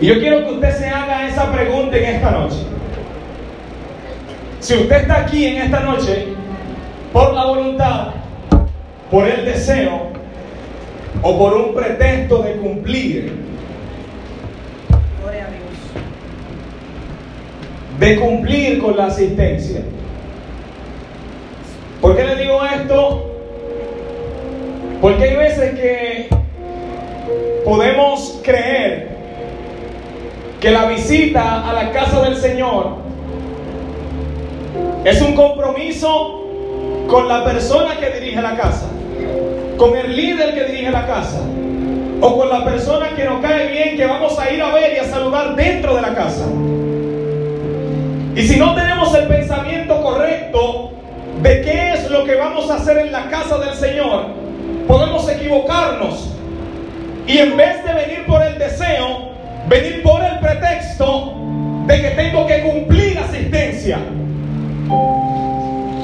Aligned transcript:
Y 0.00 0.06
yo 0.06 0.18
quiero 0.18 0.44
que 0.44 0.54
usted 0.54 0.76
se 0.76 0.88
haga 0.88 1.28
esa 1.28 1.52
pregunta 1.52 1.96
en 1.96 2.04
esta 2.04 2.30
noche. 2.30 2.56
Si 4.60 4.74
usted 4.74 4.96
está 4.96 5.20
aquí 5.20 5.46
en 5.46 5.62
esta 5.62 5.80
noche 5.80 6.28
por 7.12 7.32
la 7.34 7.44
voluntad, 7.44 8.08
por 9.10 9.28
el 9.28 9.44
deseo 9.44 10.08
o 11.22 11.38
por 11.38 11.54
un 11.54 11.74
pretexto 11.74 12.42
de 12.42 12.56
cumplir, 12.56 13.44
de 18.00 18.20
cumplir 18.20 18.82
con 18.82 18.96
la 18.96 19.06
asistencia. 19.06 19.82
¿Por 22.00 22.16
qué 22.16 22.24
le 22.24 22.36
digo 22.36 22.64
esto? 22.64 23.30
Porque 25.00 25.24
hay 25.24 25.36
veces 25.36 25.74
que 25.78 26.28
podemos 27.64 28.40
creer 28.42 29.13
que 30.64 30.70
la 30.70 30.86
visita 30.86 31.68
a 31.68 31.74
la 31.74 31.92
casa 31.92 32.22
del 32.22 32.38
Señor 32.38 32.96
es 35.04 35.20
un 35.20 35.34
compromiso 35.34 36.46
con 37.06 37.28
la 37.28 37.44
persona 37.44 37.98
que 38.00 38.08
dirige 38.18 38.40
la 38.40 38.56
casa, 38.56 38.86
con 39.76 39.94
el 39.94 40.16
líder 40.16 40.54
que 40.54 40.64
dirige 40.64 40.90
la 40.90 41.06
casa, 41.06 41.42
o 42.18 42.38
con 42.38 42.48
la 42.48 42.64
persona 42.64 43.10
que 43.14 43.24
nos 43.24 43.42
cae 43.42 43.72
bien 43.72 43.98
que 43.98 44.06
vamos 44.06 44.38
a 44.38 44.50
ir 44.50 44.62
a 44.62 44.72
ver 44.72 44.94
y 44.94 45.00
a 45.00 45.04
saludar 45.04 45.54
dentro 45.54 45.96
de 45.96 46.00
la 46.00 46.14
casa. 46.14 46.46
Y 48.34 48.42
si 48.44 48.58
no 48.58 48.74
tenemos 48.74 49.14
el 49.14 49.26
pensamiento 49.26 50.00
correcto 50.00 50.92
de 51.42 51.60
qué 51.60 51.92
es 51.92 52.10
lo 52.10 52.24
que 52.24 52.36
vamos 52.36 52.70
a 52.70 52.76
hacer 52.76 52.96
en 52.96 53.12
la 53.12 53.28
casa 53.28 53.58
del 53.58 53.74
Señor, 53.74 54.28
podemos 54.88 55.28
equivocarnos. 55.28 56.30
Y 57.26 57.36
en 57.36 57.54
vez 57.54 57.84
de 57.84 57.92
venir 57.92 58.24
por 58.26 58.42
el 58.42 58.58
deseo, 58.58 59.33
venir 59.68 60.02
por 60.02 60.22
el 60.24 60.38
pretexto 60.38 61.34
de 61.86 62.00
que 62.00 62.10
tengo 62.10 62.46
que 62.46 62.62
cumplir 62.62 63.18
asistencia. 63.18 63.98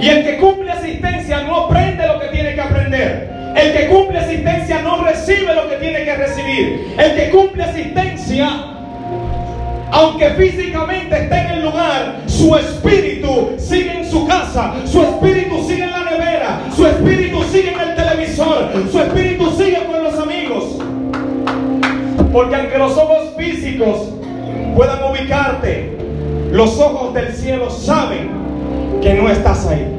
Y 0.00 0.08
el 0.08 0.24
que 0.24 0.38
cumple 0.38 0.70
asistencia 0.72 1.42
no 1.42 1.66
aprende 1.66 2.06
lo 2.06 2.18
que 2.20 2.28
tiene 2.28 2.54
que 2.54 2.60
aprender. 2.60 3.30
El 3.56 3.72
que 3.72 3.88
cumple 3.88 4.18
asistencia 4.18 4.80
no 4.82 5.04
recibe 5.04 5.54
lo 5.54 5.68
que 5.68 5.76
tiene 5.76 6.04
que 6.04 6.16
recibir. 6.16 6.94
El 6.98 7.14
que 7.16 7.30
cumple 7.30 7.64
asistencia, 7.64 8.48
aunque 9.90 10.30
físicamente 10.30 11.22
esté 11.22 11.36
en 11.36 11.50
el 11.50 11.62
lugar, 11.62 12.16
su 12.26 12.56
espíritu 12.56 13.56
sigue 13.58 13.98
en 13.98 14.10
su 14.10 14.26
casa, 14.26 14.74
su 14.86 15.02
espíritu 15.02 15.62
sigue 15.68 15.84
en 15.84 15.90
la 15.90 16.04
nevera, 16.04 16.60
su 16.74 16.86
espíritu 16.86 17.42
sigue 17.44 17.72
en 17.72 17.80
el 17.80 17.96
televisor, 17.96 18.70
su 18.90 19.00
espíritu 19.00 19.29
Porque 22.32 22.54
aunque 22.54 22.78
los 22.78 22.96
ojos 22.96 23.34
físicos 23.36 24.08
puedan 24.76 25.02
ubicarte, 25.04 25.96
los 26.52 26.78
ojos 26.78 27.12
del 27.14 27.32
cielo 27.34 27.70
saben 27.70 28.30
que 29.02 29.14
no 29.14 29.28
estás 29.28 29.66
ahí. 29.66 29.96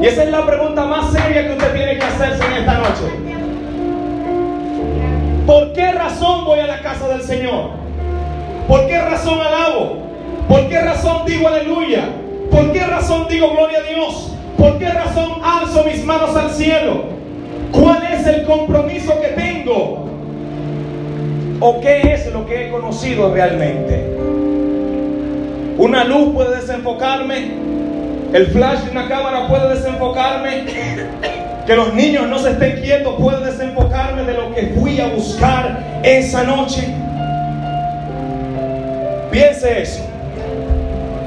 Y 0.00 0.06
esa 0.06 0.24
es 0.24 0.30
la 0.30 0.44
pregunta 0.44 0.84
más 0.84 1.12
seria 1.12 1.46
que 1.46 1.52
usted 1.52 1.72
tiene 1.74 1.98
que 1.98 2.04
hacerse 2.04 2.44
en 2.44 2.52
esta 2.54 2.74
noche. 2.74 3.32
¿Por 5.46 5.72
qué 5.72 5.92
razón 5.92 6.44
voy 6.44 6.58
a 6.58 6.66
la 6.66 6.80
casa 6.82 7.08
del 7.08 7.22
Señor? 7.22 7.70
¿Por 8.66 8.86
qué 8.86 9.00
razón 9.00 9.40
alabo? 9.40 9.98
¿Por 10.48 10.68
qué 10.68 10.80
razón 10.80 11.24
digo 11.26 11.46
aleluya? 11.46 12.08
¿Por 12.50 12.72
qué 12.72 12.84
razón 12.84 13.26
digo 13.28 13.50
gloria 13.52 13.78
a 13.78 13.82
Dios? 13.82 14.32
¿Por 14.58 14.78
qué 14.78 14.88
razón 14.88 15.40
alzo 15.42 15.84
mis 15.84 16.04
manos 16.04 16.34
al 16.36 16.50
cielo? 16.50 17.11
¿Cuál 18.22 18.34
es 18.34 18.40
el 18.40 18.46
compromiso 18.46 19.20
que 19.20 19.28
tengo? 19.28 20.06
¿O 21.58 21.80
qué 21.80 22.14
es 22.14 22.32
lo 22.32 22.46
que 22.46 22.66
he 22.66 22.70
conocido 22.70 23.34
realmente? 23.34 24.16
Una 25.76 26.04
luz 26.04 26.32
puede 26.32 26.60
desenfocarme. 26.60 27.50
El 28.32 28.46
flash 28.46 28.84
de 28.84 28.90
una 28.92 29.08
cámara 29.08 29.48
puede 29.48 29.74
desenfocarme. 29.74 30.66
Que 31.66 31.74
los 31.74 31.94
niños 31.94 32.28
no 32.28 32.38
se 32.38 32.50
estén 32.50 32.80
quietos 32.80 33.16
puede 33.18 33.44
desenfocarme 33.44 34.22
de 34.22 34.34
lo 34.34 34.54
que 34.54 34.72
fui 34.78 35.00
a 35.00 35.08
buscar 35.08 36.00
esa 36.04 36.44
noche. 36.44 36.94
Piense 39.32 39.82
eso. 39.82 40.02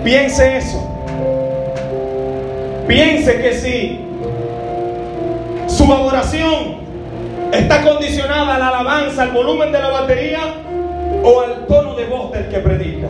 Piense 0.02 0.58
eso. 0.58 0.92
Piense 2.88 3.42
que 3.42 3.54
si 3.54 4.00
su 5.68 5.92
adoración 5.92 6.85
está 7.58 7.84
condicionada 7.84 8.56
a 8.56 8.60
la 8.60 8.68
alabanza, 8.70 9.24
al 9.24 9.32
volumen 9.32 9.72
de 9.72 9.80
la 9.80 9.90
batería 9.90 10.40
o 11.24 11.42
al 11.42 11.66
tono 11.68 11.96
de 11.96 12.06
voz 12.06 12.32
del 12.32 12.48
que 12.48 12.60
predica. 12.60 13.08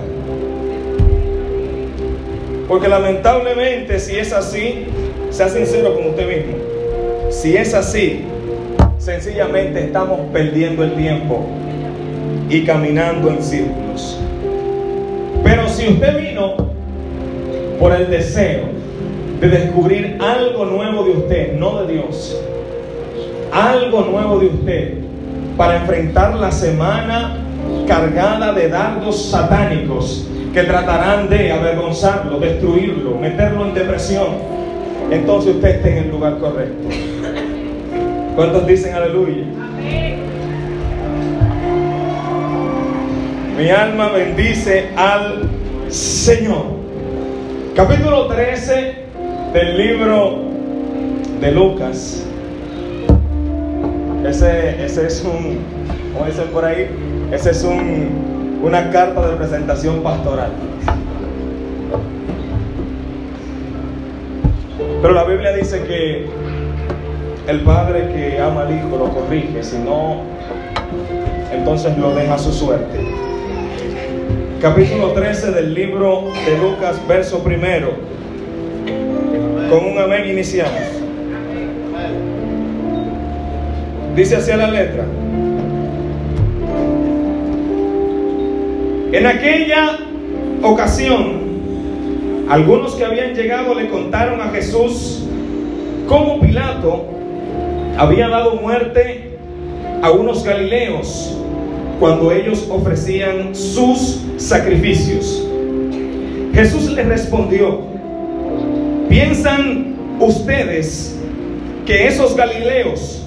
Porque 2.68 2.88
lamentablemente 2.88 4.00
si 4.00 4.18
es 4.18 4.34
así, 4.34 4.86
sea 5.30 5.50
sincero 5.50 5.96
con 5.96 6.08
usted 6.08 6.28
mismo, 6.28 6.58
si 7.30 7.56
es 7.58 7.74
así, 7.74 8.24
sencillamente 8.98 9.84
estamos 9.84 10.20
perdiendo 10.32 10.84
el 10.84 10.94
tiempo 10.96 11.46
y 12.50 12.64
caminando 12.64 13.30
en 13.30 13.42
círculos. 13.42 14.20
Pero 15.44 15.70
si 15.70 15.90
usted 15.90 16.18
vino 16.18 16.56
por 17.80 17.94
el 17.94 18.10
deseo 18.10 18.64
de 19.40 19.50
descubrir 19.50 20.18
algo 20.20 20.66
nuevo 20.66 21.04
de 21.04 21.12
usted, 21.12 21.54
no 21.54 21.84
de 21.84 21.94
Dios, 21.94 22.42
algo 23.56 24.02
nuevo 24.02 24.40
de 24.40 24.48
usted, 24.48 24.94
para 25.56 25.78
enfrentar 25.78 26.36
la 26.36 26.52
semana 26.52 27.38
cargada 27.88 28.52
de 28.52 28.68
dardos 28.68 29.30
satánicos 29.30 30.28
que 30.54 30.64
tratarán 30.64 31.30
de 31.30 31.54
avergonzarlo, 31.54 32.40
destruirlo, 32.40 33.18
meterlo 33.18 33.66
en 33.66 33.74
depresión, 33.74 34.28
entonces 35.10 35.56
usted 35.56 35.78
está 35.78 35.90
en 35.90 35.98
el 35.98 36.12
lugar 36.12 36.38
correcto. 36.40 36.90
¿Cuántos 38.36 38.68
dicen 38.68 38.94
aleluya? 38.94 39.46
Mi 43.58 43.70
alma 43.70 44.10
bendice 44.10 44.90
al 44.98 45.50
Señor. 45.88 46.66
Capítulo 47.74 48.28
13 48.28 48.96
del 49.54 49.78
libro 49.78 50.40
de 51.40 51.52
Lucas. 51.52 52.26
Ese, 54.28 54.84
ese 54.84 55.06
es 55.06 55.24
un, 55.24 55.60
como 56.14 56.26
dicen 56.26 56.48
por 56.48 56.66
ahí, 56.66 56.90
ese 57.32 57.52
es 57.52 57.64
un, 57.64 58.60
una 58.64 58.90
carta 58.90 59.30
de 59.30 59.36
presentación 59.36 60.02
pastoral. 60.02 60.50
Pero 65.00 65.14
la 65.14 65.26
Biblia 65.26 65.54
dice 65.54 65.84
que 65.84 66.26
el 67.48 67.60
padre 67.62 68.08
que 68.08 68.40
ama 68.40 68.64
al 68.64 68.76
hijo 68.76 68.98
lo 68.98 69.10
corrige, 69.10 69.62
si 69.62 69.78
no, 69.78 70.22
entonces 71.54 71.96
lo 71.96 72.16
deja 72.16 72.34
a 72.34 72.40
su 72.40 72.52
suerte. 72.52 73.08
Capítulo 74.60 75.12
13 75.12 75.52
del 75.52 75.76
libro 75.76 76.32
de 76.48 76.58
Lucas, 76.58 77.00
verso 77.08 77.44
primero. 77.44 77.92
Con 79.70 79.86
un 79.86 80.00
amén 80.00 80.28
iniciamos. 80.28 81.05
Dice 84.16 84.38
hacia 84.38 84.56
la 84.56 84.72
letra. 84.72 85.04
En 89.12 89.26
aquella 89.26 89.98
ocasión, 90.62 91.46
algunos 92.50 92.96
que 92.96 93.04
habían 93.04 93.34
llegado 93.34 93.74
le 93.74 93.90
contaron 93.90 94.40
a 94.40 94.50
Jesús 94.50 95.24
cómo 96.08 96.40
Pilato 96.40 97.06
había 97.98 98.30
dado 98.30 98.56
muerte 98.56 99.38
a 100.02 100.12
unos 100.12 100.44
galileos 100.44 101.38
cuando 102.00 102.32
ellos 102.32 102.68
ofrecían 102.70 103.56
sus 103.56 104.22
sacrificios. 104.38 105.46
Jesús 106.54 106.92
les 106.92 107.08
respondió, 107.08 107.82
¿piensan 109.10 109.96
ustedes 110.20 111.20
que 111.86 112.08
esos 112.08 112.36
galileos, 112.36 113.25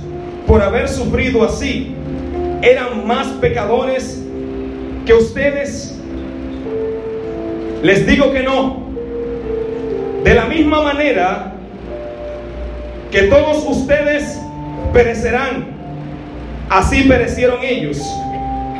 por 0.48 0.62
haber 0.62 0.88
sufrido 0.88 1.44
así, 1.44 1.94
eran 2.62 3.06
más 3.06 3.28
pecadores 3.34 4.18
que 5.04 5.12
ustedes? 5.12 5.94
Les 7.82 8.06
digo 8.06 8.32
que 8.32 8.42
no. 8.42 8.88
De 10.24 10.34
la 10.34 10.46
misma 10.46 10.82
manera 10.82 11.52
que 13.10 13.24
todos 13.24 13.64
ustedes 13.68 14.40
perecerán, 14.92 15.66
así 16.70 17.02
perecieron 17.02 17.58
ellos, 17.62 18.02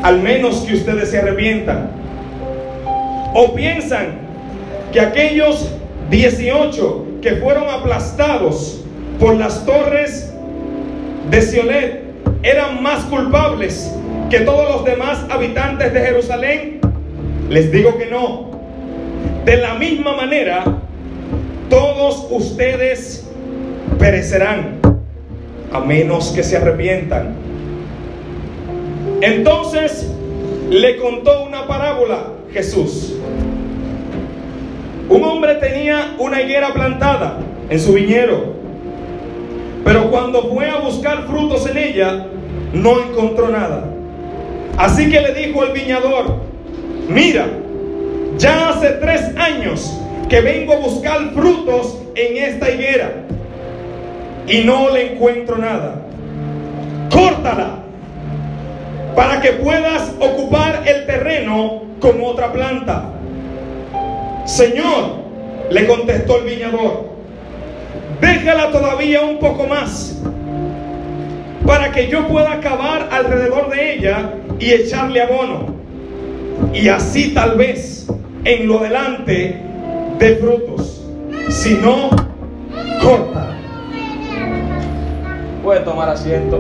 al 0.03 0.23
menos 0.23 0.61
que 0.61 0.75
ustedes 0.75 1.11
se 1.11 1.19
arrepientan. 1.19 1.91
O 3.35 3.55
piensan 3.55 4.19
que 4.91 5.01
aquellos 5.01 5.71
18 6.09 7.07
que 7.21 7.37
fueron 7.37 7.69
aplastados 7.69 8.81
por 9.21 9.37
las 9.37 9.67
torres 9.67 10.33
de 11.31 11.43
Siolet 11.43 12.03
eran 12.43 12.83
más 12.83 13.05
culpables 13.05 13.95
que 14.31 14.41
todos 14.41 14.69
los 14.69 14.85
demás 14.85 15.25
habitantes 15.31 15.93
de 15.93 16.01
Jerusalén? 16.01 16.81
Les 17.49 17.73
digo 17.73 17.97
que 17.97 18.07
no. 18.07 18.51
De 19.45 19.57
la 19.57 19.75
misma 19.75 20.15
manera, 20.15 20.65
todos 21.71 22.27
ustedes 22.31 23.29
perecerán, 23.99 24.81
a 25.73 25.81
menos 25.81 26.31
que 26.33 26.43
se 26.43 26.57
arrepientan. 26.57 27.35
Entonces 29.21 30.11
le 30.71 30.97
contó 30.99 31.45
una 31.45 31.67
parábola 31.67 32.33
Jesús. 32.53 33.15
Un 35.09 35.25
hombre 35.25 35.55
tenía 35.55 36.15
una 36.19 36.43
higuera 36.43 36.73
plantada 36.75 37.39
en 37.71 37.81
su 37.81 37.95
viñero, 37.95 38.58
pero 39.85 40.11
cuando 40.11 40.43
fue 40.45 40.71
a 40.71 40.79
buscar 40.79 41.27
frutos 41.27 41.69
en 41.69 41.79
ella, 41.79 42.27
no 42.73 43.01
encontró 43.01 43.49
nada. 43.49 43.85
Así 44.77 45.11
que 45.11 45.21
le 45.21 45.35
dijo 45.35 45.63
al 45.63 45.73
viñador, 45.73 46.37
mira, 47.09 47.47
ya 48.37 48.71
hace 48.71 48.91
tres 48.93 49.37
años 49.37 49.99
que 50.29 50.41
vengo 50.41 50.75
a 50.75 50.79
buscar 50.79 51.31
frutos 51.33 51.99
en 52.15 52.37
esta 52.37 52.71
higuera 52.71 53.25
y 54.47 54.65
no 54.65 54.91
le 54.91 55.15
encuentro 55.15 55.57
nada. 55.57 56.03
Córtala 57.11 57.79
para 59.15 59.41
que 59.41 59.53
puedas 59.53 60.13
ocupar 60.21 60.85
el 60.87 61.07
terreno 61.07 61.83
con 62.01 62.23
otra 62.23 62.53
planta. 62.53 63.07
Señor, 64.45 65.17
le 65.71 65.87
contestó 65.87 66.39
el 66.39 66.45
viñador, 66.45 67.18
déjala 68.21 68.71
todavía 68.71 69.23
un 69.23 69.39
poco 69.39 69.67
más 69.67 70.21
para 71.67 71.93
que 71.93 72.09
yo 72.09 72.27
pueda 72.27 72.53
acabar 72.53 73.09
alrededor 73.13 73.69
de 73.71 73.95
ella 73.95 74.33
y 74.59 74.71
echarle 74.71 75.21
abono. 75.21 75.67
Y 76.73 76.89
así 76.89 77.35
tal 77.35 77.57
vez 77.57 78.09
en 78.45 78.67
lo 78.67 78.79
delante 78.79 79.61
de 80.19 80.37
frutos. 80.37 81.05
Si 81.51 81.75
no, 81.75 82.11
corta. 83.03 83.55
Puede 85.63 85.81
tomar 85.81 86.09
asiento. 86.09 86.59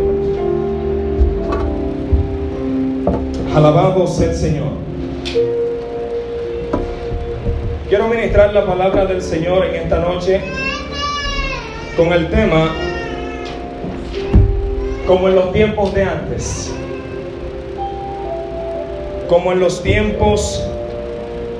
Alabado 3.54 4.06
sea 4.06 4.30
el 4.30 4.36
Señor. 4.36 4.68
Quiero 7.88 8.08
ministrar 8.08 8.52
la 8.52 8.66
palabra 8.66 9.06
del 9.06 9.22
Señor 9.22 9.64
en 9.64 9.74
esta 9.76 9.98
noche 10.00 10.42
con 11.98 12.12
el 12.12 12.30
tema 12.30 12.70
como 15.04 15.28
en 15.28 15.34
los 15.34 15.52
tiempos 15.52 15.92
de 15.92 16.04
antes. 16.04 16.72
Como 19.28 19.50
en 19.50 19.58
los 19.58 19.82
tiempos 19.82 20.64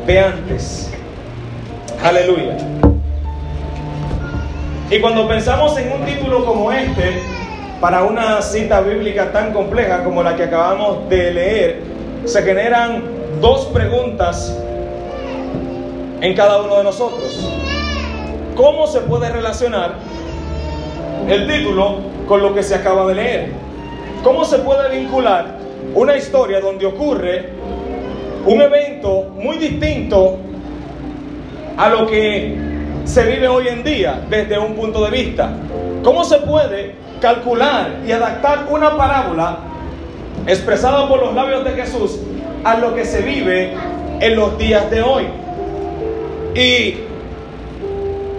de 0.06 0.20
antes. 0.20 0.93
Aleluya. 2.05 2.56
Y 4.88 5.00
cuando 5.00 5.26
pensamos 5.26 5.76
en 5.76 5.90
un 5.90 6.06
título 6.06 6.46
como 6.46 6.70
este, 6.70 7.20
para 7.81 8.05
una 8.05 8.41
cita 8.41 8.81
bíblica 8.81 9.32
tan 9.32 9.52
compleja 9.52 10.05
como 10.05 10.23
la 10.23 10.37
que 10.37 10.44
acabamos 10.44 11.08
de 11.08 11.32
leer, 11.32 11.82
se 12.26 12.43
generan 12.43 13.02
dos 13.41 13.67
preguntas 13.67 14.56
en 16.20 16.37
cada 16.37 16.62
uno 16.62 16.76
de 16.76 16.84
nosotros. 16.84 17.52
¿Cómo 18.55 18.87
se 18.87 19.00
puede 19.00 19.31
relacionar 19.31 19.94
el 21.28 21.46
título 21.46 21.96
con 22.26 22.42
lo 22.42 22.54
que 22.54 22.62
se 22.62 22.75
acaba 22.75 23.06
de 23.06 23.14
leer? 23.14 23.52
¿Cómo 24.22 24.44
se 24.44 24.58
puede 24.58 24.98
vincular 24.98 25.58
una 25.94 26.16
historia 26.16 26.60
donde 26.60 26.86
ocurre 26.86 27.50
un 28.46 28.60
evento 28.60 29.25
muy 29.34 29.58
distinto 29.58 30.38
a 31.76 31.88
lo 31.88 32.06
que 32.06 32.56
se 33.04 33.25
vive 33.25 33.48
hoy 33.48 33.69
en 33.69 33.82
día 33.82 34.20
desde 34.28 34.58
un 34.58 34.75
punto 34.75 35.04
de 35.04 35.10
vista. 35.10 35.50
¿Cómo 36.02 36.25
se 36.25 36.38
puede 36.38 36.94
calcular 37.20 38.00
y 38.06 38.12
adaptar 38.12 38.66
una 38.69 38.96
parábola 38.96 39.58
expresada 40.46 41.08
por 41.08 41.20
los 41.20 41.34
labios 41.34 41.64
de 41.64 41.70
Jesús 41.70 42.20
a 42.64 42.76
lo 42.76 42.94
que 42.94 43.04
se 43.04 43.22
vive 43.22 43.74
en 44.20 44.36
los 44.36 44.58
días 44.58 44.90
de 44.90 45.02
hoy? 45.02 45.26
Y 46.54 46.96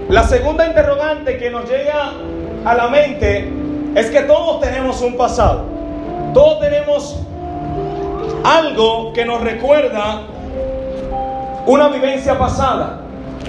la 0.09 0.24
segunda 0.24 0.68
interrogante 0.68 1.38
que 1.38 1.50
nos 1.50 1.69
llega 1.69 2.12
a 2.65 2.73
la 2.73 2.88
mente 2.88 3.51
es 3.95 4.09
que 4.09 4.21
todos 4.21 4.59
tenemos 4.61 5.01
un 5.01 5.17
pasado. 5.17 5.65
Todos 6.33 6.59
tenemos 6.59 7.17
algo 8.44 9.13
que 9.13 9.25
nos 9.25 9.41
recuerda 9.41 10.21
una 11.65 11.89
vivencia 11.89 12.38
pasada. 12.38 13.01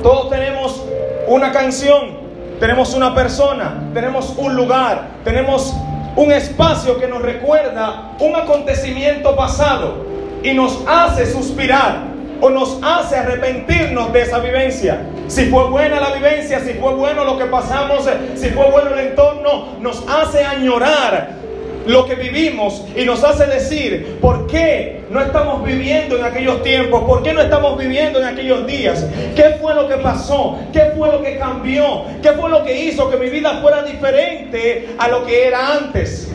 Todos 0.03 0.31
tenemos 0.31 0.85
una 1.27 1.53
canción, 1.53 2.19
tenemos 2.59 2.95
una 2.95 3.15
persona, 3.15 3.75
tenemos 3.93 4.35
un 4.37 4.55
lugar, 4.55 5.09
tenemos 5.25 5.75
un 6.17 6.33
espacio 6.33 6.99
que 6.99 7.07
nos 7.07 7.23
recuerda 7.23 8.13
un 8.19 8.35
acontecimiento 8.35 9.37
pasado 9.37 10.07
y 10.43 10.53
nos 10.55 10.79
hace 10.87 11.31
suspirar 11.31 12.10
o 12.41 12.51
nos 12.51 12.79
hace 12.83 13.17
arrepentirnos 13.17 14.13
de 14.13 14.23
esa 14.23 14.39
vivencia. 14.39 15.01
Si 15.29 15.47
fue 15.47 15.69
buena 15.69 16.01
la 16.01 16.13
vivencia, 16.13 16.61
si 16.61 16.75
fue 16.75 16.95
bueno 16.95 17.25
lo 17.25 17.39
que 17.39 17.47
pasamos, 17.47 18.09
si 18.35 18.51
fue 18.51 18.71
bueno 18.71 18.91
el 18.95 19.09
entorno, 19.09 19.77
nos 19.81 20.05
hace 20.09 20.45
añorar 20.45 21.41
lo 21.87 22.07
que 22.07 22.15
vivimos 22.15 22.85
y 22.97 23.05
nos 23.05 23.25
hace 23.25 23.47
decir, 23.47 24.19
¿por 24.21 24.47
qué 24.47 25.01
no 25.11 25.21
estamos 25.21 25.65
viviendo 25.65 26.17
en 26.17 26.25
aquellos 26.25 26.63
tiempos? 26.63 27.05
¿Por 27.05 27.23
qué 27.23 27.33
no 27.33 27.41
estamos 27.41 27.79
viviendo 27.79 28.19
en 28.21 28.27
aquellos 28.27 28.67
días? 28.67 29.07
¿Qué 29.35 29.57
fue 29.61 29.75
lo 29.75 29.89
que 29.89 29.97
pasó? 29.97 30.59
¿Qué 30.73 30.93
fue 30.97 31.11
lo 31.11 31.23
que 31.23 31.39
cambió? 31.39 32.05
¿Qué 32.23 32.33
fue 32.33 32.51
lo 32.51 32.65
que 32.65 32.85
hizo 32.85 33.11
que 33.11 33.17
mi 33.17 33.29
vida 33.29 33.61
fuera 33.61 33.83
diferente 33.83 34.91
a 34.99 35.09
lo 35.09 35.25
que 35.25 35.47
era 35.47 35.77
antes? 35.77 36.31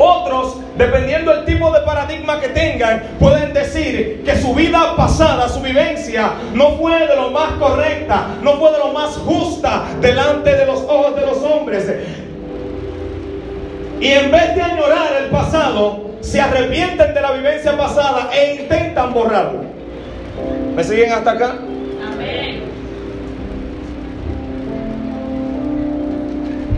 Otros, 0.00 0.58
dependiendo 0.76 1.34
del 1.34 1.44
tipo 1.44 1.72
de 1.72 1.80
paradigma 1.80 2.40
que 2.40 2.48
tengan, 2.48 3.02
pueden 3.18 3.52
decir 3.52 4.22
que 4.24 4.36
su 4.36 4.54
vida 4.54 4.94
pasada, 4.96 5.48
su 5.48 5.60
vivencia, 5.60 6.34
no 6.54 6.76
fue 6.76 7.06
de 7.06 7.16
lo 7.16 7.30
más 7.30 7.50
correcta, 7.58 8.28
no 8.42 8.58
fue 8.58 8.70
de 8.70 8.78
lo 8.78 8.92
más 8.92 9.16
justa 9.16 9.82
delante 10.00 10.54
de 10.54 10.66
los 10.66 10.82
ojos 10.82 11.16
de 11.16 11.26
los 11.26 11.38
hombres. 11.38 11.92
Y 14.00 14.06
en 14.06 14.30
vez 14.30 14.54
de 14.54 14.62
añorar 14.62 15.12
el 15.20 15.30
pasado, 15.30 16.12
se 16.20 16.40
arrepienten 16.40 17.12
de 17.12 17.20
la 17.20 17.32
vivencia 17.32 17.76
pasada 17.76 18.30
e 18.32 18.62
intentan 18.62 19.12
borrarlo. 19.12 19.64
¿Me 20.76 20.84
siguen 20.84 21.12
hasta 21.12 21.32
acá? 21.32 21.56
Amén. 22.12 22.62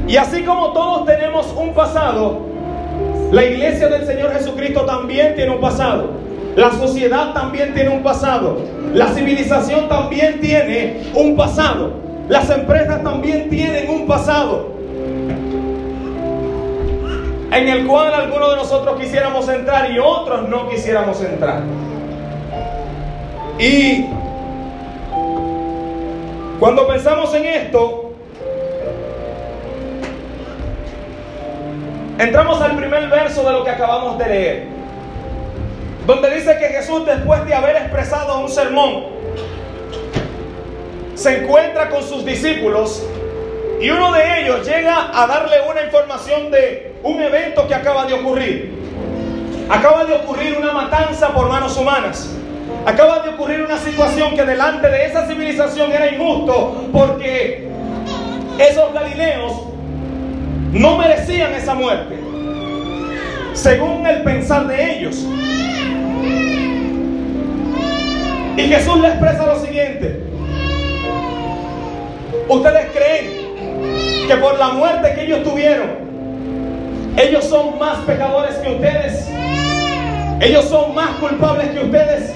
Y 0.08 0.16
así 0.16 0.42
como 0.42 0.72
todos 0.72 1.04
tenemos 1.04 1.46
un 1.56 1.74
pasado, 1.74 2.49
la 3.30 3.44
iglesia 3.44 3.88
del 3.88 4.06
Señor 4.06 4.32
Jesucristo 4.32 4.82
también 4.82 5.34
tiene 5.34 5.52
un 5.52 5.60
pasado. 5.60 6.10
La 6.56 6.70
sociedad 6.72 7.32
también 7.32 7.74
tiene 7.74 7.90
un 7.90 8.02
pasado. 8.02 8.58
La 8.92 9.08
civilización 9.08 9.88
también 9.88 10.40
tiene 10.40 11.10
un 11.14 11.36
pasado. 11.36 11.92
Las 12.28 12.50
empresas 12.50 13.02
también 13.02 13.48
tienen 13.48 13.88
un 13.88 14.06
pasado 14.06 14.70
en 17.52 17.68
el 17.68 17.86
cual 17.86 18.14
algunos 18.14 18.50
de 18.50 18.56
nosotros 18.56 19.00
quisiéramos 19.00 19.48
entrar 19.48 19.90
y 19.90 19.98
otros 19.98 20.48
no 20.48 20.68
quisiéramos 20.68 21.20
entrar. 21.22 21.62
Y 23.58 24.06
cuando 26.58 26.86
pensamos 26.86 27.34
en 27.34 27.44
esto, 27.44 28.09
entramos 32.20 32.60
al 32.60 32.76
primer 32.76 33.08
verso 33.08 33.42
de 33.42 33.52
lo 33.52 33.64
que 33.64 33.70
acabamos 33.70 34.18
de 34.18 34.28
leer, 34.28 34.66
donde 36.06 36.34
dice 36.34 36.58
que 36.58 36.66
Jesús 36.66 37.06
después 37.06 37.46
de 37.46 37.54
haber 37.54 37.76
expresado 37.76 38.40
un 38.40 38.48
sermón, 38.48 39.04
se 41.14 41.38
encuentra 41.38 41.88
con 41.88 42.02
sus 42.02 42.24
discípulos 42.24 43.02
y 43.80 43.88
uno 43.90 44.12
de 44.12 44.40
ellos 44.40 44.66
llega 44.66 45.10
a 45.14 45.26
darle 45.26 45.56
una 45.70 45.82
información 45.82 46.50
de 46.50 46.94
un 47.02 47.22
evento 47.22 47.66
que 47.66 47.74
acaba 47.74 48.04
de 48.04 48.14
ocurrir. 48.14 48.78
Acaba 49.70 50.04
de 50.04 50.14
ocurrir 50.14 50.58
una 50.58 50.72
matanza 50.72 51.28
por 51.28 51.48
manos 51.48 51.76
humanas. 51.76 52.34
Acaba 52.84 53.20
de 53.20 53.30
ocurrir 53.30 53.62
una 53.62 53.78
situación 53.78 54.34
que 54.34 54.44
delante 54.44 54.88
de 54.88 55.06
esa 55.06 55.26
civilización 55.26 55.92
era 55.92 56.12
injusto 56.12 56.88
porque 56.92 57.68
esos 58.58 58.92
galileos 58.92 59.69
no 60.72 60.96
merecían 60.96 61.52
esa 61.54 61.74
muerte, 61.74 62.16
según 63.54 64.06
el 64.06 64.22
pensar 64.22 64.66
de 64.66 64.98
ellos. 64.98 65.26
Y 68.56 68.62
Jesús 68.62 69.00
le 69.00 69.08
expresa 69.08 69.46
lo 69.46 69.58
siguiente. 69.58 70.22
¿Ustedes 72.48 72.86
creen 72.92 74.28
que 74.28 74.36
por 74.36 74.58
la 74.58 74.68
muerte 74.70 75.14
que 75.14 75.24
ellos 75.24 75.42
tuvieron, 75.42 76.10
Ellos 77.16 77.44
son 77.44 77.78
más 77.78 77.98
pecadores 78.06 78.54
que 78.56 78.70
ustedes. 78.70 79.28
Ellos 80.40 80.64
son 80.66 80.94
más 80.94 81.10
culpables 81.16 81.68
que 81.70 81.80
ustedes. 81.80 82.32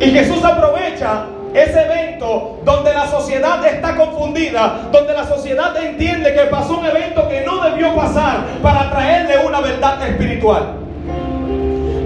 Y 0.00 0.10
Jesús 0.10 0.42
aprovecha 0.42 1.26
ese 1.54 1.84
donde 2.18 2.92
la 2.92 3.08
sociedad 3.08 3.64
está 3.66 3.96
confundida, 3.96 4.88
donde 4.90 5.12
la 5.12 5.26
sociedad 5.26 5.76
entiende 5.76 6.34
que 6.34 6.42
pasó 6.42 6.78
un 6.78 6.86
evento 6.86 7.28
que 7.28 7.42
no 7.42 7.62
debió 7.62 7.94
pasar 7.94 8.44
para 8.62 8.90
traerle 8.90 9.46
una 9.46 9.60
verdad 9.60 10.06
espiritual. 10.08 10.76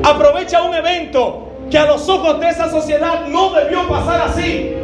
Aprovecha 0.02 0.62
un 0.62 0.74
evento 0.74 1.48
que 1.70 1.78
a 1.78 1.86
los 1.86 2.08
ojos 2.08 2.40
de 2.40 2.48
esa 2.48 2.70
sociedad 2.70 3.26
no 3.28 3.50
debió 3.50 3.88
pasar 3.88 4.22
así. 4.22 4.74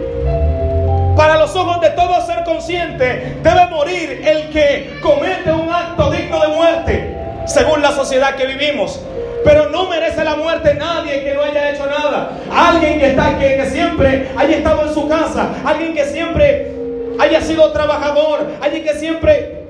Para 1.16 1.38
los 1.38 1.56
ojos 1.56 1.80
de 1.80 1.90
todo 1.90 2.20
ser 2.26 2.44
consciente, 2.44 3.38
debe 3.42 3.66
morir 3.70 4.22
el 4.24 4.50
que 4.50 4.98
comete 5.02 5.50
un 5.50 5.68
acto 5.70 6.10
digno 6.10 6.38
de 6.40 6.48
muerte, 6.48 7.16
según 7.46 7.80
la 7.80 7.92
sociedad 7.92 8.36
que 8.36 8.46
vivimos. 8.46 9.00
Pero 9.46 9.70
no 9.70 9.88
merece 9.88 10.24
la 10.24 10.34
muerte 10.34 10.74
nadie 10.74 11.22
que 11.22 11.32
no 11.32 11.42
haya 11.42 11.70
hecho 11.70 11.86
nada. 11.86 12.32
Alguien 12.52 12.98
que, 12.98 13.10
está, 13.10 13.38
que, 13.38 13.54
que 13.54 13.66
siempre 13.66 14.26
haya 14.36 14.56
estado 14.56 14.88
en 14.88 14.92
su 14.92 15.08
casa. 15.08 15.50
Alguien 15.64 15.94
que 15.94 16.04
siempre 16.04 16.72
haya 17.20 17.40
sido 17.40 17.70
trabajador. 17.70 18.44
Alguien 18.60 18.82
que 18.82 18.94
siempre 18.94 19.62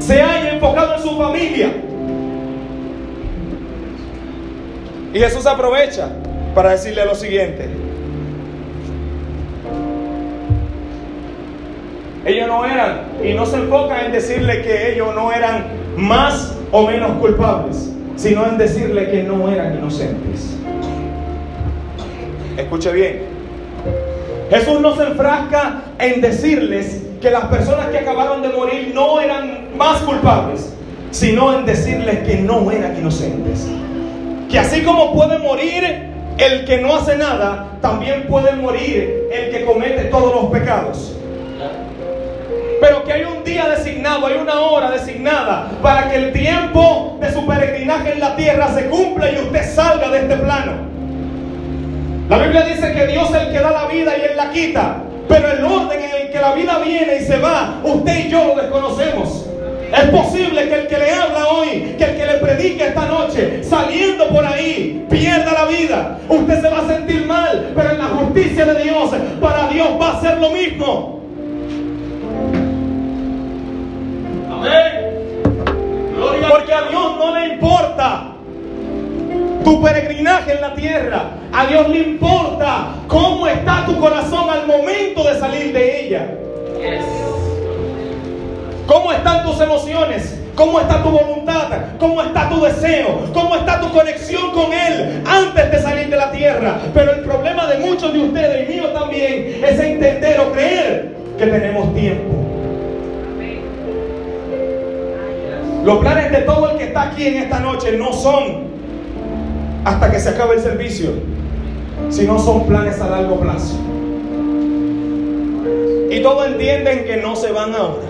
se 0.00 0.20
haya 0.20 0.50
enfocado 0.50 0.96
en 0.96 1.02
su 1.02 1.16
familia. 1.16 1.72
Y 5.14 5.18
Jesús 5.18 5.46
aprovecha 5.46 6.10
para 6.54 6.72
decirle 6.72 7.06
lo 7.06 7.14
siguiente. 7.14 7.70
Ellos 12.26 12.46
no 12.48 12.66
eran, 12.66 13.00
y 13.24 13.32
no 13.32 13.46
se 13.46 13.56
enfoca 13.56 14.04
en 14.04 14.12
decirle 14.12 14.60
que 14.60 14.92
ellos 14.92 15.14
no 15.14 15.32
eran 15.32 15.68
más 15.96 16.54
o 16.70 16.86
menos 16.86 17.12
culpables 17.12 17.94
sino 18.20 18.46
en 18.46 18.58
decirle 18.58 19.10
que 19.10 19.22
no 19.22 19.48
eran 19.48 19.78
inocentes. 19.78 20.54
Escuche 22.54 22.92
bien. 22.92 23.22
Jesús 24.50 24.78
no 24.80 24.94
se 24.94 25.04
enfrasca 25.04 25.84
en 25.98 26.20
decirles 26.20 27.02
que 27.22 27.30
las 27.30 27.46
personas 27.46 27.86
que 27.86 27.98
acabaron 27.98 28.42
de 28.42 28.50
morir 28.50 28.92
no 28.94 29.20
eran 29.20 29.74
más 29.74 30.02
culpables, 30.02 30.74
sino 31.10 31.58
en 31.58 31.64
decirles 31.64 32.18
que 32.26 32.36
no 32.36 32.70
eran 32.70 32.94
inocentes. 32.98 33.66
Que 34.50 34.58
así 34.58 34.82
como 34.82 35.14
puede 35.14 35.38
morir 35.38 36.10
el 36.36 36.64
que 36.66 36.78
no 36.78 36.96
hace 36.96 37.16
nada, 37.16 37.78
también 37.80 38.26
puede 38.28 38.52
morir 38.52 39.28
el 39.32 39.50
que 39.50 39.64
comete 39.64 40.04
todos 40.04 40.34
los 40.34 40.50
pecados 40.50 41.16
pero 42.80 43.04
que 43.04 43.12
hay 43.12 43.24
un 43.24 43.44
día 43.44 43.68
designado, 43.68 44.26
hay 44.26 44.38
una 44.38 44.60
hora 44.60 44.90
designada 44.90 45.68
para 45.82 46.08
que 46.08 46.16
el 46.16 46.32
tiempo 46.32 47.18
de 47.20 47.32
su 47.32 47.46
peregrinaje 47.46 48.14
en 48.14 48.20
la 48.20 48.36
tierra 48.36 48.68
se 48.74 48.86
cumpla 48.86 49.30
y 49.30 49.36
usted 49.36 49.74
salga 49.74 50.10
de 50.10 50.18
este 50.20 50.36
plano. 50.36 50.72
La 52.28 52.38
Biblia 52.38 52.62
dice 52.62 52.92
que 52.92 53.06
Dios 53.08 53.28
es 53.30 53.42
el 53.42 53.52
que 53.52 53.60
da 53.60 53.70
la 53.70 53.86
vida 53.86 54.16
y 54.16 54.22
Él 54.22 54.36
la 54.36 54.50
quita, 54.50 54.96
pero 55.28 55.50
el 55.52 55.64
orden 55.64 56.00
en 56.00 56.22
el 56.22 56.30
que 56.30 56.40
la 56.40 56.54
vida 56.54 56.78
viene 56.78 57.16
y 57.16 57.24
se 57.24 57.38
va, 57.38 57.80
usted 57.82 58.26
y 58.26 58.30
yo 58.30 58.44
lo 58.46 58.62
desconocemos. 58.62 59.46
Es 59.92 60.04
posible 60.10 60.68
que 60.68 60.74
el 60.74 60.86
que 60.86 60.98
le 60.98 61.10
habla 61.12 61.48
hoy, 61.48 61.96
que 61.98 62.04
el 62.04 62.16
que 62.16 62.26
le 62.26 62.34
predique 62.34 62.86
esta 62.86 63.06
noche, 63.06 63.64
saliendo 63.64 64.28
por 64.28 64.46
ahí, 64.46 65.04
pierda 65.10 65.52
la 65.52 65.64
vida. 65.64 66.18
Usted 66.28 66.60
se 66.62 66.68
va 66.68 66.78
a 66.78 66.86
sentir 66.86 67.26
mal, 67.26 67.72
pero 67.74 67.90
en 67.90 67.98
la 67.98 68.04
justicia 68.04 68.64
de 68.64 68.84
Dios, 68.84 69.10
para 69.40 69.66
Dios 69.66 69.88
va 70.00 70.16
a 70.16 70.20
ser 70.20 70.38
lo 70.38 70.50
mismo. 70.50 71.19
Porque 76.50 76.72
a 76.72 76.82
Dios 76.82 77.16
no 77.18 77.34
le 77.34 77.54
importa 77.54 78.32
tu 79.64 79.82
peregrinaje 79.82 80.52
en 80.52 80.60
la 80.60 80.74
tierra. 80.74 81.30
A 81.52 81.66
Dios 81.66 81.88
le 81.88 81.98
importa 82.00 82.88
cómo 83.06 83.46
está 83.46 83.84
tu 83.86 83.98
corazón 83.98 84.50
al 84.50 84.66
momento 84.66 85.24
de 85.24 85.38
salir 85.38 85.72
de 85.72 86.06
ella. 86.06 86.26
¿Cómo 88.86 89.12
están 89.12 89.44
tus 89.44 89.60
emociones? 89.60 90.36
¿Cómo 90.54 90.80
está 90.80 91.02
tu 91.02 91.10
voluntad? 91.10 91.68
¿Cómo 91.98 92.20
está 92.22 92.48
tu 92.48 92.60
deseo? 92.60 93.30
¿Cómo 93.32 93.56
está 93.56 93.80
tu 93.80 93.90
conexión 93.92 94.50
con 94.50 94.72
Él 94.72 95.22
antes 95.26 95.70
de 95.70 95.78
salir 95.80 96.10
de 96.10 96.16
la 96.16 96.30
tierra? 96.32 96.78
Pero 96.92 97.12
el 97.12 97.20
problema 97.20 97.66
de 97.66 97.78
muchos 97.78 98.12
de 98.12 98.18
ustedes 98.18 98.68
y 98.68 98.72
mío 98.74 98.88
también 98.88 99.62
es 99.64 99.78
entender 99.78 100.40
o 100.40 100.52
creer 100.52 101.14
que 101.38 101.46
tenemos 101.46 101.94
tiempo. 101.94 102.49
Los 105.84 105.98
planes 105.98 106.30
de 106.30 106.38
todo 106.42 106.70
el 106.70 106.76
que 106.76 106.84
está 106.84 107.10
aquí 107.10 107.26
en 107.26 107.36
esta 107.36 107.58
noche 107.60 107.96
no 107.96 108.12
son 108.12 108.70
hasta 109.84 110.10
que 110.10 110.20
se 110.20 110.28
acabe 110.28 110.56
el 110.56 110.60
servicio, 110.60 111.10
sino 112.10 112.38
son 112.38 112.66
planes 112.66 113.00
a 113.00 113.08
largo 113.08 113.40
plazo. 113.40 113.76
Y 116.10 116.20
todos 116.22 116.46
entienden 116.48 117.04
que 117.04 117.16
no 117.16 117.34
se 117.34 117.52
van 117.52 117.74
ahora. 117.74 118.02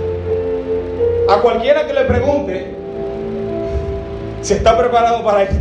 A 1.28 1.40
cualquiera 1.42 1.86
que 1.86 1.94
le 1.94 2.04
pregunte 2.04 2.74
si 4.40 4.54
está 4.54 4.76
preparado 4.76 5.22
para 5.22 5.42
esto. 5.42 5.56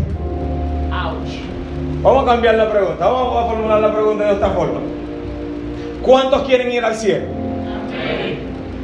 Vamos 2.01 2.23
a 2.23 2.25
cambiar 2.25 2.55
la 2.55 2.71
pregunta. 2.71 3.05
Vamos 3.07 3.43
a 3.43 3.47
formular 3.49 3.81
la 3.81 3.93
pregunta 3.93 4.25
de 4.25 4.33
esta 4.33 4.49
forma. 4.49 4.79
¿Cuántos 6.01 6.43
quieren 6.43 6.71
ir 6.71 6.83
al 6.83 6.95
cielo? 6.95 7.25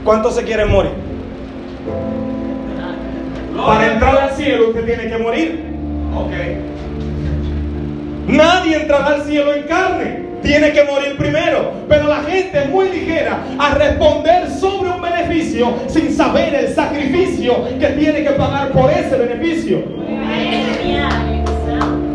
¿Cuántos 0.03 0.35
se 0.35 0.43
quieren 0.43 0.69
morir? 0.69 1.04
Para 3.55 3.93
entrar 3.93 4.17
al 4.17 4.31
cielo 4.31 4.69
usted 4.69 4.85
tiene 4.85 5.07
que 5.09 5.17
morir. 5.17 5.63
Ok. 6.15 6.31
Nadie 8.27 8.77
entrará 8.77 9.07
al 9.07 9.23
cielo 9.23 9.53
en 9.53 9.63
carne. 9.63 10.25
Tiene 10.41 10.71
que 10.71 10.83
morir 10.83 11.17
primero. 11.17 11.71
Pero 11.87 12.07
la 12.07 12.23
gente 12.23 12.63
es 12.63 12.69
muy 12.69 12.89
ligera 12.89 13.39
a 13.57 13.75
responder 13.75 14.49
sobre 14.51 14.89
un 14.91 15.01
beneficio 15.01 15.73
sin 15.87 16.13
saber 16.13 16.53
el 16.53 16.73
sacrificio 16.73 17.63
que 17.79 17.87
tiene 17.87 18.23
que 18.23 18.31
pagar 18.31 18.69
por 18.69 18.91
ese 18.91 19.15
beneficio. 19.17 19.83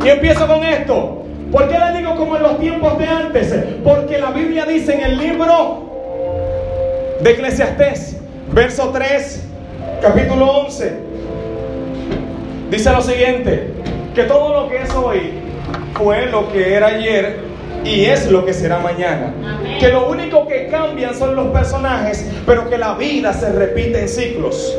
Y 0.05 0.09
empiezo 0.09 0.47
con 0.47 0.65
esto. 0.65 1.25
¿Por 1.51 1.69
qué 1.69 1.79
le 1.79 1.99
digo 1.99 2.15
como 2.17 2.37
en 2.37 2.43
los 2.43 2.61
tiempos 2.61 2.97
de 2.99 3.07
antes? 3.07 3.55
Porque 3.83 4.19
la 4.19 4.31
Biblia 4.31 4.65
dice 4.67 4.95
en 4.95 5.01
el 5.01 5.19
libro 5.19 5.91
de 7.21 7.31
Eclesiastés, 7.31 8.17
verso 8.53 8.91
3, 8.91 9.49
capítulo 10.01 10.47
11. 10.67 11.10
Dice 12.71 12.93
lo 12.93 13.03
siguiente, 13.03 13.73
que 14.15 14.23
todo 14.25 14.63
lo 14.63 14.69
que 14.69 14.83
es 14.83 14.95
hoy 14.95 15.33
fue 15.95 16.27
lo 16.27 16.53
que 16.53 16.75
era 16.75 16.87
ayer 16.87 17.41
y 17.85 18.05
es 18.05 18.31
lo 18.31 18.47
que 18.47 18.55
será 18.55 18.79
mañana. 18.79 19.35
Que 19.81 19.89
lo 19.89 20.09
único 20.09 20.47
que 20.47 20.69
cambian 20.69 21.17
son 21.17 21.35
los 21.35 21.49
personajes, 21.49 22.31
pero 22.47 22.71
que 22.71 22.79
la 22.79 22.95
vida 22.95 23.33
se 23.33 23.51
repite 23.51 24.03
en 24.03 24.09
ciclos. 24.09 24.77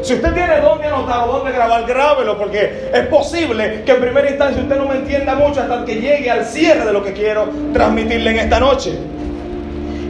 Si 0.00 0.14
usted 0.14 0.32
tiene 0.32 0.62
dónde 0.62 0.86
anotar 0.86 1.28
o 1.28 1.32
dónde 1.32 1.52
grabar, 1.52 1.84
grábelo, 1.86 2.38
porque 2.38 2.88
es 2.90 3.06
posible 3.08 3.82
que 3.84 3.92
en 3.92 4.00
primera 4.00 4.30
instancia 4.30 4.62
usted 4.62 4.76
no 4.76 4.86
me 4.86 4.94
entienda 4.94 5.34
mucho 5.34 5.60
hasta 5.60 5.84
que 5.84 5.96
llegue 5.96 6.30
al 6.30 6.46
cierre 6.46 6.86
de 6.86 6.92
lo 6.94 7.04
que 7.04 7.12
quiero 7.12 7.50
transmitirle 7.74 8.30
en 8.30 8.38
esta 8.38 8.58
noche. 8.58 8.94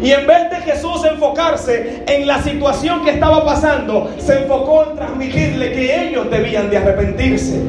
Y 0.02 0.12
en 0.12 0.26
vez 0.26 0.50
de 0.50 0.56
Jesús 0.56 1.04
enfocarse 1.04 2.02
en 2.06 2.26
la 2.26 2.42
situación 2.42 3.04
que 3.04 3.10
estaba 3.10 3.44
pasando, 3.44 4.10
se 4.18 4.38
enfocó 4.38 4.90
en 4.90 4.96
transmitirle 4.96 5.72
que 5.72 6.08
ellos 6.08 6.30
debían 6.30 6.70
de 6.70 6.78
arrepentirse. 6.78 7.60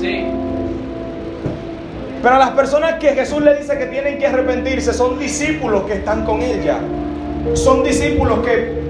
Sí. 0.00 0.24
Pero 2.22 2.38
las 2.38 2.50
personas 2.50 2.94
que 2.94 3.10
Jesús 3.10 3.42
le 3.42 3.54
dice 3.54 3.78
que 3.78 3.86
tienen 3.86 4.18
que 4.18 4.26
arrepentirse 4.26 4.92
son 4.92 5.18
discípulos 5.18 5.84
que 5.84 5.94
están 5.94 6.24
con 6.24 6.42
ella. 6.42 6.78
Son 7.52 7.84
discípulos 7.84 8.38
que 8.44 8.84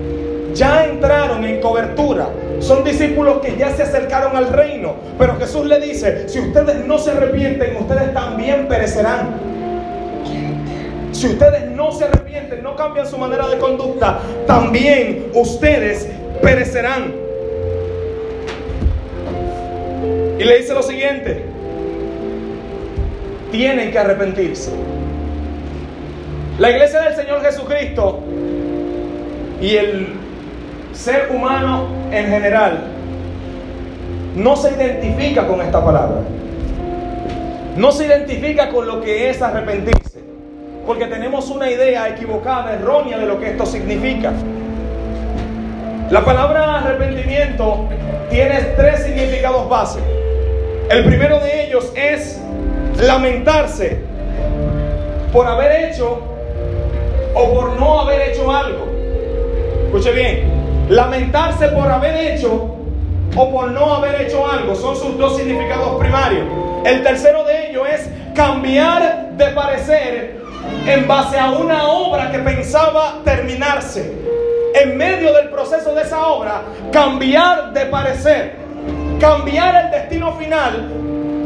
ya 0.54 0.87
entraron 0.87 1.44
en 1.44 1.61
cobertura. 1.61 2.28
Son 2.61 2.83
discípulos 2.85 3.40
que 3.42 3.56
ya 3.56 3.75
se 3.75 3.83
acercaron 3.83 4.37
al 4.37 4.49
reino. 4.49 4.94
Pero 5.18 5.37
Jesús 5.37 5.66
le 5.66 5.80
dice, 5.80 6.28
si 6.28 6.38
ustedes 6.40 6.87
no 6.87 6.99
se 6.99 7.11
arrepienten, 7.11 7.76
ustedes 7.76 8.14
también 8.14 8.68
perecerán. 8.68 9.53
Si 11.14 11.28
ustedes 11.28 11.71
no 11.71 11.92
se 11.92 12.06
arrepienten, 12.06 12.61
no 12.64 12.75
cambian 12.75 13.06
su 13.06 13.16
manera 13.16 13.47
de 13.47 13.56
conducta, 13.59 14.18
también 14.49 15.26
ustedes 15.33 16.09
perecerán. 16.42 17.14
Y 20.37 20.42
le 20.42 20.59
dice 20.59 20.75
lo 20.75 20.83
siguiente, 20.83 21.44
tienen 23.52 23.92
que 23.92 23.99
arrepentirse. 23.99 24.73
La 26.59 26.71
iglesia 26.71 27.02
del 27.02 27.14
Señor 27.14 27.42
Jesucristo 27.42 28.18
y 29.61 29.76
el 29.76 30.09
ser 30.92 31.28
humano 31.33 31.87
en 32.11 32.26
general 32.26 32.88
no 34.35 34.56
se 34.56 34.73
identifica 34.73 35.47
con 35.47 35.62
esta 35.62 35.83
palabra. 35.83 36.23
No 37.76 37.92
se 37.92 38.06
identifica 38.06 38.71
con 38.71 38.88
lo 38.88 39.00
que 39.00 39.30
es 39.30 39.40
arrepentirse 39.40 40.03
porque 40.87 41.07
tenemos 41.07 41.50
una 41.50 41.71
idea 41.71 42.09
equivocada, 42.09 42.75
errónea 42.75 43.19
de 43.19 43.26
lo 43.26 43.41
que 43.41 43.50
esto 43.50 43.67
significa. 43.67 44.33
La 46.11 46.25
palabra 46.25 46.81
arrepentimiento 46.81 47.88
tiene 48.31 48.61
tres 48.76 49.05
significados 49.05 49.69
básicos. 49.69 50.09
El 50.91 51.05
primero 51.05 51.41
de 51.41 51.67
ellos 51.67 51.91
es 51.97 52.41
lamentarse 53.00 53.99
por 55.33 55.47
haber 55.47 55.91
hecho 55.91 56.21
o 57.35 57.55
por 57.55 57.81
no 57.81 58.00
haber 58.00 58.31
hecho 58.31 58.53
algo. 58.53 58.87
Escuche 59.87 60.12
bien, 60.12 60.87
lamentarse 60.91 61.69
por 61.69 61.91
haber 61.91 62.33
hecho 62.33 62.76
o 63.37 63.50
por 63.50 63.71
no 63.71 63.95
haber 63.95 64.21
hecho 64.21 64.47
algo 64.47 64.75
son 64.75 64.97
sus 64.97 65.19
dos 65.19 65.37
significados 65.37 65.99
primarios. 65.99 66.47
El 66.85 67.03
tercero 67.03 67.45
de 67.45 67.71
ellos 67.71 67.88
es 67.93 68.11
cambiar 68.35 69.31
de 69.33 69.47
parecer 69.49 70.44
en 70.87 71.09
base 71.09 71.38
a 71.38 71.50
una 71.53 71.88
obra 71.88 72.31
que 72.31 72.38
pensaba 72.38 73.21
terminarse. 73.25 74.12
En 74.75 74.97
medio 74.97 75.33
del 75.33 75.49
proceso 75.50 75.95
de 75.95 76.03
esa 76.03 76.26
obra, 76.26 76.62
cambiar 76.93 77.73
de 77.73 77.87
parecer, 77.87 78.57
cambiar 79.21 79.85
el 79.85 79.91
destino 79.93 80.33
final 80.33 80.88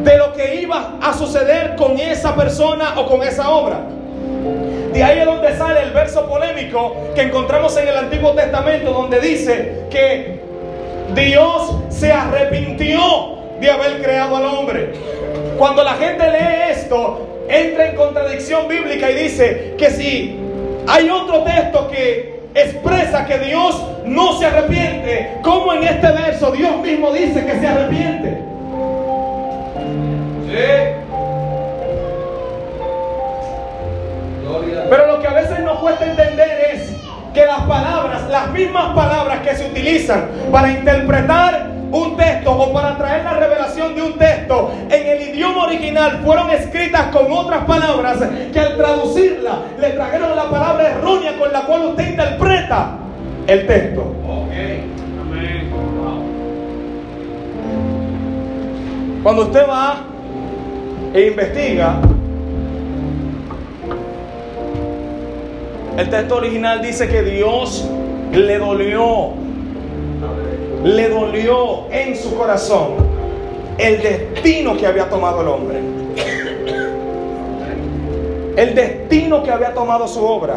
de 0.02 0.16
lo 0.16 0.32
que 0.32 0.62
iba 0.62 0.94
a 1.02 1.12
suceder 1.12 1.76
con 1.76 1.98
esa 1.98 2.34
persona 2.34 2.94
o 2.96 3.06
con 3.06 3.22
esa 3.22 3.50
obra. 3.50 3.80
De 4.92 5.04
ahí 5.04 5.18
es 5.18 5.26
donde 5.26 5.56
sale 5.56 5.82
el 5.82 5.90
verso 5.90 6.26
polémico 6.26 6.96
que 7.14 7.22
encontramos 7.22 7.76
en 7.76 7.88
el 7.88 7.96
Antiguo 7.96 8.32
Testamento, 8.32 8.92
donde 8.92 9.20
dice 9.20 9.86
que 9.90 10.40
Dios 11.14 11.76
se 11.90 12.10
arrepintió 12.10 13.37
de 13.60 13.70
haber 13.70 14.02
creado 14.02 14.36
al 14.36 14.44
hombre. 14.44 14.92
Cuando 15.56 15.82
la 15.82 15.94
gente 15.94 16.24
lee 16.30 16.70
esto, 16.72 17.44
entra 17.48 17.88
en 17.88 17.96
contradicción 17.96 18.68
bíblica 18.68 19.10
y 19.10 19.14
dice 19.14 19.74
que 19.78 19.90
si 19.90 20.38
hay 20.86 21.10
otro 21.10 21.42
texto 21.42 21.88
que 21.88 22.40
expresa 22.54 23.26
que 23.26 23.38
Dios 23.38 23.82
no 24.04 24.38
se 24.38 24.46
arrepiente, 24.46 25.38
como 25.42 25.72
en 25.74 25.84
este 25.84 26.06
verso 26.08 26.50
Dios 26.52 26.78
mismo 26.80 27.12
dice 27.12 27.44
que 27.44 27.58
se 27.58 27.66
arrepiente. 27.66 28.38
Pero 34.90 35.06
lo 35.06 35.20
que 35.20 35.28
a 35.28 35.34
veces 35.34 35.60
nos 35.60 35.78
cuesta 35.80 36.06
entender 36.06 36.70
es 36.72 36.96
que 37.34 37.44
las 37.44 37.60
palabras, 37.62 38.28
las 38.30 38.50
mismas 38.50 38.94
palabras 38.94 39.40
que 39.40 39.54
se 39.54 39.66
utilizan 39.66 40.28
para 40.50 40.70
interpretar 40.70 41.77
un 41.90 42.16
texto 42.16 42.52
o 42.52 42.72
para 42.72 42.96
traer 42.96 43.24
la 43.24 43.34
revelación 43.34 43.94
de 43.94 44.02
un 44.02 44.12
texto 44.14 44.72
en 44.90 45.06
el 45.06 45.28
idioma 45.30 45.64
original 45.64 46.20
fueron 46.24 46.50
escritas 46.50 47.06
con 47.08 47.30
otras 47.32 47.64
palabras 47.64 48.18
que 48.52 48.60
al 48.60 48.76
traducirla 48.76 49.60
le 49.80 49.90
trajeron 49.90 50.36
la 50.36 50.50
palabra 50.50 50.90
errónea 50.90 51.38
con 51.38 51.52
la 51.52 51.62
cual 51.62 51.86
usted 51.86 52.10
interpreta 52.10 52.98
el 53.46 53.66
texto. 53.66 54.14
Cuando 59.22 59.42
usted 59.42 59.68
va 59.68 60.04
e 61.12 61.26
investiga, 61.26 62.00
el 65.96 66.08
texto 66.08 66.36
original 66.36 66.80
dice 66.80 67.08
que 67.08 67.22
Dios 67.22 67.90
le 68.32 68.58
dolió 68.58 69.47
le 70.88 71.08
dolió 71.08 71.90
en 71.90 72.16
su 72.16 72.34
corazón 72.34 72.94
el 73.76 74.02
destino 74.02 74.76
que 74.76 74.86
había 74.86 75.08
tomado 75.08 75.42
el 75.42 75.48
hombre. 75.48 75.78
El 78.56 78.74
destino 78.74 79.42
que 79.42 79.50
había 79.52 79.72
tomado 79.74 80.08
su 80.08 80.24
obra. 80.24 80.56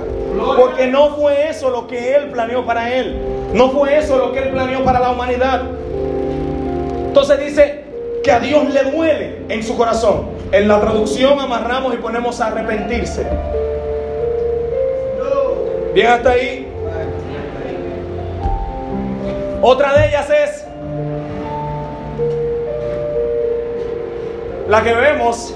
Porque 0.57 0.87
no 0.87 1.15
fue 1.15 1.49
eso 1.49 1.69
lo 1.69 1.85
que 1.85 2.15
él 2.15 2.31
planeó 2.31 2.65
para 2.65 2.93
él. 2.95 3.15
No 3.53 3.69
fue 3.69 3.97
eso 3.97 4.17
lo 4.17 4.31
que 4.31 4.39
él 4.39 4.49
planeó 4.49 4.83
para 4.83 4.99
la 4.99 5.11
humanidad. 5.11 5.63
Entonces 7.07 7.39
dice 7.39 7.83
que 8.23 8.31
a 8.31 8.39
Dios 8.39 8.73
le 8.73 8.83
duele 8.89 9.41
en 9.49 9.61
su 9.61 9.75
corazón. 9.77 10.29
En 10.51 10.67
la 10.67 10.79
traducción 10.79 11.39
amarramos 11.39 11.93
y 11.93 11.97
ponemos 11.97 12.39
a 12.41 12.47
arrepentirse. 12.47 13.27
Bien 15.93 16.07
hasta 16.07 16.31
ahí. 16.31 16.70
Otra 19.63 19.93
de 19.93 20.07
ellas 20.07 20.27
es 20.29 20.65
la 24.67 24.83
que 24.83 24.93
vemos 24.93 25.53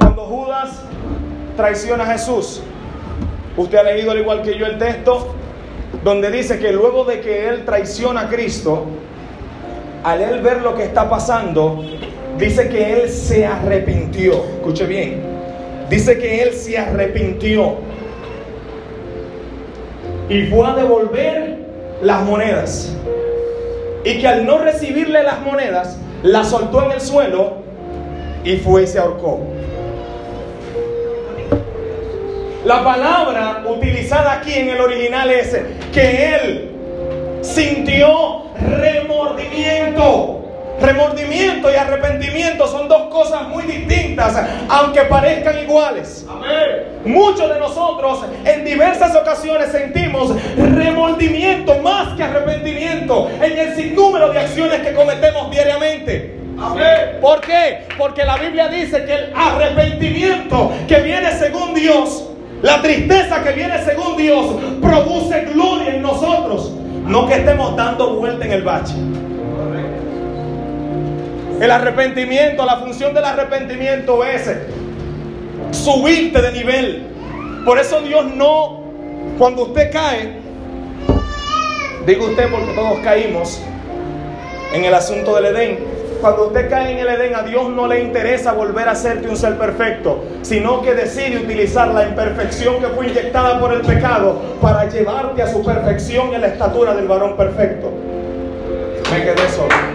cuando 0.00 0.24
Judas 0.24 0.82
traiciona 1.56 2.02
a 2.02 2.06
Jesús. 2.06 2.60
Usted 3.56 3.78
ha 3.78 3.82
leído 3.84 4.10
al 4.10 4.18
igual 4.18 4.42
que 4.42 4.58
yo 4.58 4.66
el 4.66 4.78
texto 4.78 5.32
donde 6.02 6.32
dice 6.32 6.58
que 6.58 6.72
luego 6.72 7.04
de 7.04 7.20
que 7.20 7.48
él 7.48 7.64
traiciona 7.64 8.22
a 8.22 8.28
Cristo, 8.28 8.86
al 10.02 10.22
él 10.22 10.40
ver 10.40 10.62
lo 10.62 10.74
que 10.74 10.82
está 10.82 11.08
pasando, 11.08 11.84
dice 12.36 12.68
que 12.68 12.94
él 12.94 13.10
se 13.10 13.46
arrepintió. 13.46 14.32
Escuche 14.56 14.86
bien. 14.86 15.22
Dice 15.88 16.18
que 16.18 16.42
él 16.42 16.52
se 16.54 16.78
arrepintió 16.78 17.76
y 20.28 20.46
fue 20.46 20.66
a 20.66 20.74
devolver 20.74 21.51
las 22.02 22.22
monedas. 22.22 22.94
Y 24.04 24.20
que 24.20 24.28
al 24.28 24.44
no 24.44 24.58
recibirle 24.58 25.22
las 25.22 25.40
monedas, 25.40 25.96
las 26.22 26.50
soltó 26.50 26.84
en 26.84 26.92
el 26.92 27.00
suelo 27.00 27.62
y 28.44 28.56
fue 28.56 28.82
y 28.82 28.86
se 28.86 28.98
ahorcó. 28.98 29.40
La 32.64 32.84
palabra 32.84 33.64
utilizada 33.68 34.34
aquí 34.34 34.54
en 34.54 34.68
el 34.70 34.80
original 34.80 35.30
es 35.30 35.56
que 35.92 36.34
él 36.34 36.70
sintió 37.42 38.44
remordimiento. 38.56 40.41
Remordimiento 40.82 41.70
y 41.72 41.76
arrepentimiento 41.76 42.66
son 42.66 42.88
dos 42.88 43.02
cosas 43.02 43.48
muy 43.48 43.62
distintas, 43.62 44.36
aunque 44.68 45.02
parezcan 45.02 45.60
iguales. 45.60 46.26
Muchos 47.04 47.48
de 47.52 47.60
nosotros 47.60 48.24
en 48.44 48.64
diversas 48.64 49.14
ocasiones 49.14 49.70
sentimos 49.70 50.34
remordimiento 50.56 51.78
más 51.78 52.16
que 52.16 52.24
arrepentimiento 52.24 53.30
en 53.40 53.58
el 53.58 53.76
sinnúmero 53.76 54.32
de 54.32 54.40
acciones 54.40 54.80
que 54.80 54.92
cometemos 54.92 55.50
diariamente. 55.52 56.38
¿Por 57.20 57.40
qué? 57.40 57.84
Porque 57.96 58.24
la 58.24 58.36
Biblia 58.36 58.68
dice 58.68 59.04
que 59.04 59.14
el 59.14 59.32
arrepentimiento 59.34 60.72
que 60.88 61.00
viene 61.00 61.30
según 61.32 61.74
Dios, 61.74 62.28
la 62.60 62.82
tristeza 62.82 63.42
que 63.42 63.52
viene 63.52 63.82
según 63.84 64.16
Dios, 64.16 64.46
produce 64.80 65.42
gloria 65.52 65.94
en 65.94 66.02
nosotros. 66.02 66.72
No 67.04 67.26
que 67.26 67.34
estemos 67.34 67.76
dando 67.76 68.16
vuelta 68.16 68.44
en 68.44 68.52
el 68.52 68.62
bache. 68.62 68.94
El 71.62 71.70
arrepentimiento, 71.70 72.66
la 72.66 72.78
función 72.78 73.14
del 73.14 73.24
arrepentimiento 73.24 74.24
es 74.24 74.50
subirte 75.70 76.42
de 76.42 76.50
nivel. 76.50 77.06
Por 77.64 77.78
eso 77.78 78.00
Dios 78.00 78.26
no, 78.34 78.82
cuando 79.38 79.66
usted 79.66 79.92
cae, 79.92 80.40
digo 82.04 82.26
usted 82.26 82.50
porque 82.50 82.72
todos 82.74 82.98
caímos 83.04 83.62
en 84.74 84.84
el 84.84 84.92
asunto 84.92 85.36
del 85.36 85.54
Edén. 85.56 85.78
Cuando 86.20 86.48
usted 86.48 86.68
cae 86.68 86.94
en 86.94 86.98
el 86.98 87.06
Edén, 87.06 87.36
a 87.36 87.44
Dios 87.44 87.68
no 87.68 87.86
le 87.86 88.02
interesa 88.02 88.54
volver 88.54 88.88
a 88.88 88.92
hacerte 88.92 89.28
un 89.28 89.36
ser 89.36 89.56
perfecto, 89.56 90.24
sino 90.42 90.82
que 90.82 90.94
decide 90.94 91.36
utilizar 91.36 91.94
la 91.94 92.08
imperfección 92.08 92.80
que 92.80 92.88
fue 92.88 93.06
inyectada 93.06 93.60
por 93.60 93.72
el 93.72 93.82
pecado 93.82 94.42
para 94.60 94.88
llevarte 94.88 95.42
a 95.42 95.46
su 95.46 95.64
perfección 95.64 96.34
en 96.34 96.40
la 96.40 96.48
estatura 96.48 96.92
del 96.92 97.06
varón 97.06 97.36
perfecto. 97.36 97.88
Me 99.12 99.22
quedé 99.22 99.48
solo. 99.48 99.91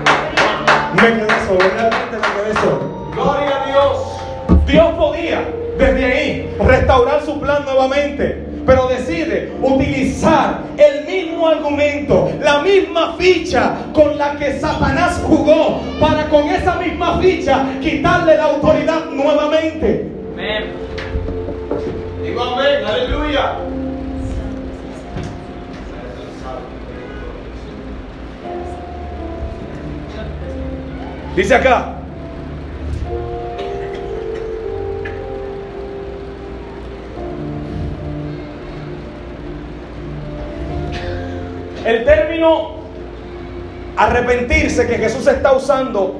Gloria 3.13 3.63
a 3.63 3.67
Dios. 3.67 4.65
Dios 4.65 4.93
podía 4.95 5.41
desde 5.77 6.05
ahí 6.05 6.57
restaurar 6.59 7.23
su 7.23 7.39
plan 7.39 7.63
nuevamente 7.65 8.47
pero 8.67 8.89
decide 8.89 9.53
utilizar 9.61 10.59
el 10.77 11.05
mismo 11.05 11.47
argumento, 11.47 12.29
la 12.41 12.59
misma 12.59 13.13
ficha 13.17 13.77
con 13.93 14.17
la 14.17 14.35
que 14.35 14.59
Satanás 14.59 15.23
jugó, 15.25 15.81
para 16.01 16.27
con 16.27 16.49
esa 16.49 16.75
misma 16.75 17.17
ficha 17.19 17.65
quitarle 17.81 18.35
la 18.35 18.43
autoridad 18.43 19.05
nuevamente. 19.05 20.11
Amén. 20.33 20.65
Digo 22.21 22.43
amén, 22.43 22.85
aleluya. 22.85 23.53
Dice 31.37 31.53
acá. 31.53 31.93
El 41.85 42.03
término 42.05 42.77
arrepentirse 43.95 44.87
que 44.87 44.95
Jesús 44.95 45.27
está 45.27 45.53
usando 45.53 46.19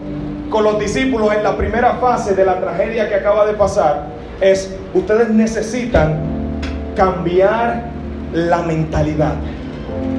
con 0.51 0.63
los 0.63 0.79
discípulos 0.79 1.33
en 1.33 1.41
la 1.41 1.57
primera 1.57 1.95
fase 1.95 2.35
de 2.35 2.45
la 2.45 2.59
tragedia 2.59 3.09
que 3.09 3.15
acaba 3.15 3.47
de 3.47 3.53
pasar 3.53 4.05
es, 4.39 4.77
ustedes 4.93 5.29
necesitan 5.29 6.19
cambiar 6.95 7.85
la 8.33 8.61
mentalidad. 8.61 9.33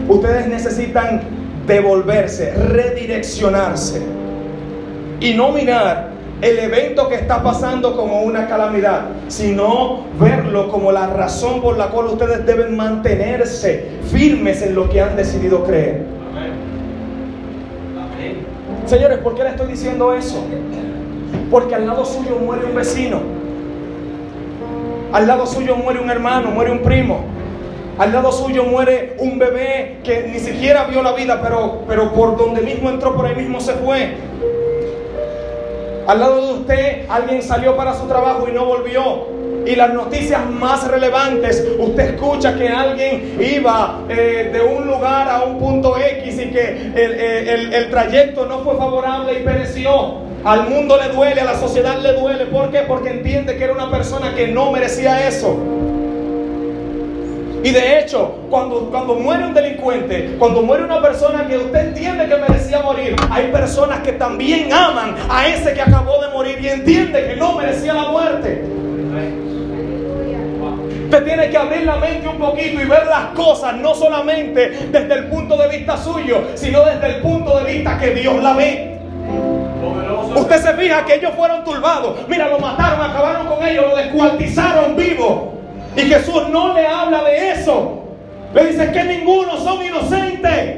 ustedes 0.09 0.49
necesitan 0.49 1.21
devolverse, 1.69 2.53
redireccionarse 2.53 4.18
y 5.21 5.35
no 5.35 5.51
mirar 5.51 6.09
el 6.41 6.59
evento 6.59 7.09
que 7.09 7.17
está 7.17 7.43
pasando 7.43 7.97
como 7.97 8.23
una 8.23 8.47
calamidad, 8.47 9.07
sino 9.27 10.05
verlo 10.21 10.69
como 10.69 10.93
la 10.93 11.09
razón 11.09 11.61
por 11.61 11.77
la 11.77 11.89
cual 11.89 12.07
ustedes 12.07 12.47
deben 12.47 12.77
mantenerse 12.77 13.89
firmes 14.11 14.63
en 14.63 14.75
lo 14.75 14.89
que 14.89 15.01
han 15.01 15.17
decidido 15.17 15.65
creer. 15.65 16.05
Señores, 18.87 19.19
¿por 19.19 19.35
qué 19.35 19.43
le 19.43 19.51
estoy 19.51 19.67
diciendo 19.67 20.15
eso? 20.15 20.43
Porque 21.51 21.75
al 21.75 21.87
lado 21.87 22.05
suyo 22.05 22.39
muere 22.39 22.67
un 22.67 22.75
vecino. 22.75 23.21
Al 25.13 25.27
lado 25.27 25.47
suyo 25.47 25.77
muere 25.77 26.01
un 26.01 26.09
hermano, 26.09 26.51
muere 26.53 26.71
un 26.71 26.81
primo. 26.81 27.21
Al 27.99 28.13
lado 28.13 28.31
suyo 28.31 28.65
muere 28.65 29.17
un 29.19 29.39
bebé 29.39 29.99
que 30.05 30.31
ni 30.33 30.39
siquiera 30.39 30.85
vio 30.85 31.03
la 31.03 31.13
vida, 31.13 31.41
pero, 31.43 31.83
pero 31.89 32.13
por 32.13 32.37
donde 32.37 32.61
mismo 32.61 32.89
entró, 32.91 33.17
por 33.17 33.27
ahí 33.27 33.35
mismo 33.35 33.61
se 33.61 33.73
fue. 33.73 34.15
Al 36.09 36.21
lado 36.21 36.40
de 36.40 36.53
usted 36.61 37.05
alguien 37.11 37.42
salió 37.42 37.77
para 37.77 37.92
su 37.92 38.07
trabajo 38.07 38.49
y 38.49 38.53
no 38.53 38.64
volvió. 38.64 39.27
Y 39.66 39.77
las 39.77 39.92
noticias 39.92 40.49
más 40.49 40.88
relevantes, 40.88 41.62
usted 41.79 42.14
escucha 42.14 42.57
que 42.57 42.66
alguien 42.66 43.37
iba 43.38 44.01
eh, 44.09 44.49
de 44.51 44.62
un 44.62 44.87
lugar 44.87 45.29
a 45.29 45.42
un 45.42 45.59
punto 45.59 45.99
X 45.99 46.40
y 46.40 46.51
que 46.51 46.92
el, 46.94 47.75
el 47.75 47.90
trayecto 47.90 48.47
no 48.47 48.61
fue 48.61 48.79
favorable 48.79 49.38
y 49.38 49.42
pereció. 49.44 50.27
Al 50.44 50.71
mundo 50.71 50.97
le 50.97 51.11
duele, 51.11 51.42
a 51.42 51.44
la 51.44 51.59
sociedad 51.59 51.99
le 51.99 52.14
duele. 52.14 52.47
¿Por 52.47 52.71
qué? 52.71 52.85
Porque 52.88 53.11
entiende 53.11 53.59
que 53.59 53.64
era 53.64 53.75
una 53.75 53.90
persona 53.90 54.35
que 54.35 54.49
no 54.49 54.73
merecía 54.73 55.29
eso. 55.29 55.59
Y 57.62 57.71
de 57.71 57.99
hecho, 57.99 58.37
cuando, 58.51 58.88
cuando 58.90 59.14
muere 59.16 59.47
un 59.47 59.55
delincuente, 59.55 60.37
cuando 60.38 60.62
muere 60.62 60.85
una 60.85 61.03
persona 61.03 61.47
que 61.47 61.59
usted 61.59 61.88
entiende 61.88 62.29
que 62.29 62.37
merecía 62.37 62.81
morir, 62.81 63.16
hay 63.31 63.49
personas 63.51 64.01
que 64.01 64.12
también 64.12 64.73
aman 64.73 65.16
a 65.29 65.49
ese 65.49 65.75
que 65.75 65.83
acabó 65.83 66.23
de 66.23 66.29
morir 66.29 66.59
y 66.61 66.68
entiende 66.68 67.27
que 67.27 67.37
no 67.37 67.55
merecía 67.55 67.94
la 67.94 68.09
muerte. 68.11 68.64
Usted 71.05 71.25
tiene 71.25 71.51
que 71.51 71.57
abrir 71.57 71.85
la 71.85 71.97
mente 71.97 72.29
un 72.29 72.38
poquito 72.38 72.83
y 72.83 72.85
ver 72.85 73.07
las 73.07 73.27
cosas 73.35 73.75
no 73.77 73.94
solamente 73.94 74.88
desde 74.92 75.14
el 75.14 75.25
punto 75.29 75.57
de 75.57 75.68
vista 75.68 75.97
suyo, 75.97 76.42
sino 76.55 76.85
desde 76.85 77.07
el 77.07 77.23
punto 77.23 77.59
de 77.59 77.73
vista 77.73 77.99
que 77.99 78.11
Dios 78.11 78.42
la 78.42 78.53
ve. 78.53 78.99
Usted 80.37 80.62
se 80.62 80.75
fija 80.75 81.05
que 81.05 81.14
ellos 81.14 81.33
fueron 81.35 81.64
turbados. 81.64 82.18
Mira, 82.29 82.49
lo 82.49 82.59
mataron, 82.59 83.01
acabaron 83.01 83.47
con 83.47 83.66
ellos, 83.66 83.87
lo 83.88 83.97
descuartizaron 83.97 84.94
vivo. 84.94 85.58
Y 85.99 86.03
Jesús 86.03 86.49
no 86.51 86.75
le 86.75 86.87
habla 86.87 87.25
de 87.25 87.51
eso. 87.51 88.05
Le 88.55 88.67
dice 88.67 88.93
que 88.93 89.03
ninguno 89.03 89.59
son 89.59 89.85
inocentes. 89.85 90.77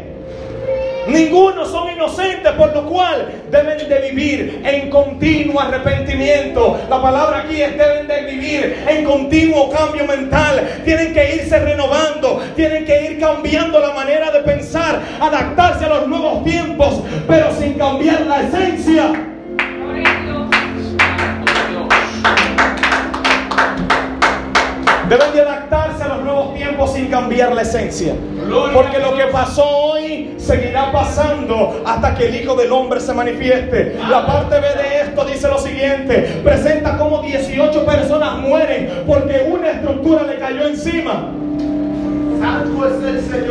Ninguno 1.09 1.67
son 1.67 1.91
inocentes, 1.93 2.53
por 2.53 2.73
lo 2.75 2.87
cual 2.87 3.29
deben 3.51 3.87
de 3.87 4.11
vivir 4.11 4.63
en 4.65 4.89
continuo 4.89 5.61
arrepentimiento. 5.61 6.81
La 6.89 7.03
palabra 7.03 7.41
aquí 7.41 7.61
es 7.61 7.77
deben 7.77 8.07
de 8.07 8.23
vivir 8.31 8.85
en 8.89 9.05
continuo 9.05 9.71
cambio 9.71 10.07
mental. 10.07 10.67
Tienen 10.85 11.13
que 11.13 11.37
irse 11.37 11.59
renovando, 11.59 12.41
tienen 12.57 12.87
que 12.87 13.13
ir 13.13 13.21
cambiando 13.21 13.79
la 13.79 13.93
manera 13.93 14.31
de 14.31 14.41
pensar, 14.41 15.01
adaptarse 15.21 15.85
a 15.85 15.89
los 15.89 16.09
nuevos 16.09 16.45
tiempos, 16.45 17.03
pero 17.29 17.53
sin 17.59 17.75
cambiar 17.75 18.23
la 18.23 18.43
esencia. 18.43 19.13
Deben 25.11 25.33
de 25.33 25.41
adaptarse 25.41 26.05
a 26.05 26.09
los 26.09 26.23
nuevos 26.23 26.55
tiempos 26.55 26.93
sin 26.93 27.09
cambiar 27.09 27.53
la 27.53 27.63
esencia. 27.63 28.15
Porque 28.73 29.01
lo 29.01 29.17
que 29.17 29.25
pasó 29.25 29.67
hoy 29.67 30.37
seguirá 30.39 30.93
pasando 30.93 31.83
hasta 31.85 32.15
que 32.15 32.29
el 32.29 32.37
Hijo 32.37 32.55
del 32.55 32.71
Hombre 32.71 33.01
se 33.01 33.13
manifieste. 33.13 33.99
La 34.09 34.25
parte 34.25 34.61
B 34.61 34.69
de 34.69 35.01
esto 35.01 35.25
dice 35.25 35.49
lo 35.49 35.59
siguiente. 35.59 36.41
Presenta 36.45 36.97
como 36.97 37.23
18 37.23 37.85
personas 37.85 38.39
mueren 38.39 39.03
porque 39.05 39.49
una 39.51 39.73
estructura 39.73 40.23
le 40.23 40.39
cayó 40.39 40.69
encima. 40.69 41.33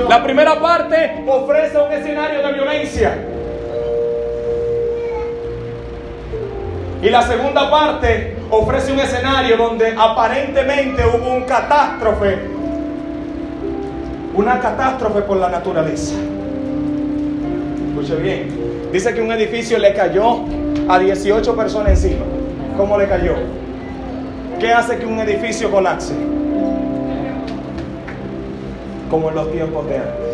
La 0.08 0.24
primera 0.24 0.62
parte 0.62 1.26
ofrece 1.28 1.78
un 1.78 1.92
escenario 1.92 2.42
de 2.42 2.54
violencia. 2.54 3.18
Y 7.02 7.10
la 7.10 7.22
segunda 7.22 7.72
parte 7.72 8.36
ofrece 8.50 8.92
un 8.92 9.00
escenario 9.00 9.56
donde 9.56 9.96
aparentemente 9.98 11.02
hubo 11.06 11.34
un 11.34 11.44
catástrofe, 11.44 12.38
una 14.36 14.60
catástrofe 14.60 15.22
por 15.22 15.38
la 15.38 15.50
naturaleza. 15.50 16.16
Escuche 17.90 18.16
bien, 18.16 18.90
dice 18.92 19.14
que 19.14 19.22
un 19.22 19.32
edificio 19.32 19.78
le 19.78 19.94
cayó 19.94 20.40
a 20.90 21.00
18 21.00 21.56
personas 21.56 21.92
encima. 21.92 22.26
¿Cómo 22.76 22.98
le 22.98 23.08
cayó? 23.08 23.36
¿Qué 24.60 24.74
hace 24.74 24.98
que 24.98 25.06
un 25.06 25.20
edificio 25.20 25.72
colapse? 25.72 26.14
Como 29.10 29.30
en 29.30 29.36
los 29.36 29.52
tiempos 29.54 29.88
de 29.88 29.98
antes. 29.98 30.29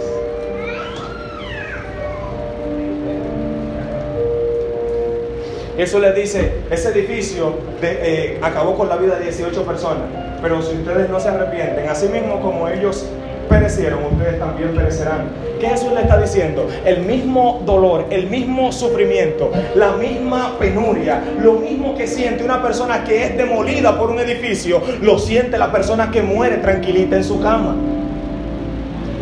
Eso 5.78 6.00
le 6.00 6.14
dice, 6.14 6.62
ese 6.72 6.90
edificio 6.90 7.54
eh, 7.82 8.40
acabó 8.42 8.76
con 8.76 8.88
la 8.88 8.96
vida 8.96 9.18
de 9.18 9.26
18 9.26 9.64
personas, 9.64 10.04
pero 10.42 10.62
si 10.62 10.78
ustedes 10.78 11.10
no 11.10 11.20
se 11.20 11.28
arrepienten, 11.28 11.90
así 11.90 12.08
mismo 12.08 12.40
como 12.40 12.70
ellos 12.70 13.06
perecieron, 13.50 14.00
ustedes 14.06 14.40
también 14.40 14.74
perecerán. 14.74 15.28
¿Qué 15.60 15.68
Jesús 15.68 15.92
le 15.94 16.02
está 16.02 16.18
diciendo? 16.20 16.68
El 16.86 17.04
mismo 17.04 17.62
dolor, 17.66 18.06
el 18.10 18.30
mismo 18.30 18.72
sufrimiento, 18.72 19.52
la 19.76 19.92
misma 19.94 20.58
penuria, 20.60 21.22
lo 21.42 21.54
mismo 21.54 21.96
que 21.96 22.08
siente 22.08 22.44
una 22.44 22.62
persona 22.62 23.04
que 23.04 23.24
es 23.24 23.38
demolida 23.38 23.98
por 23.98 24.10
un 24.10 24.20
edificio, 24.20 24.82
lo 25.02 25.20
siente 25.20 25.58
la 25.58 25.72
persona 25.72 26.10
que 26.10 26.22
muere 26.22 26.58
tranquilita 26.58 27.18
en 27.18 27.24
su 27.24 27.42
cama. 27.42 27.76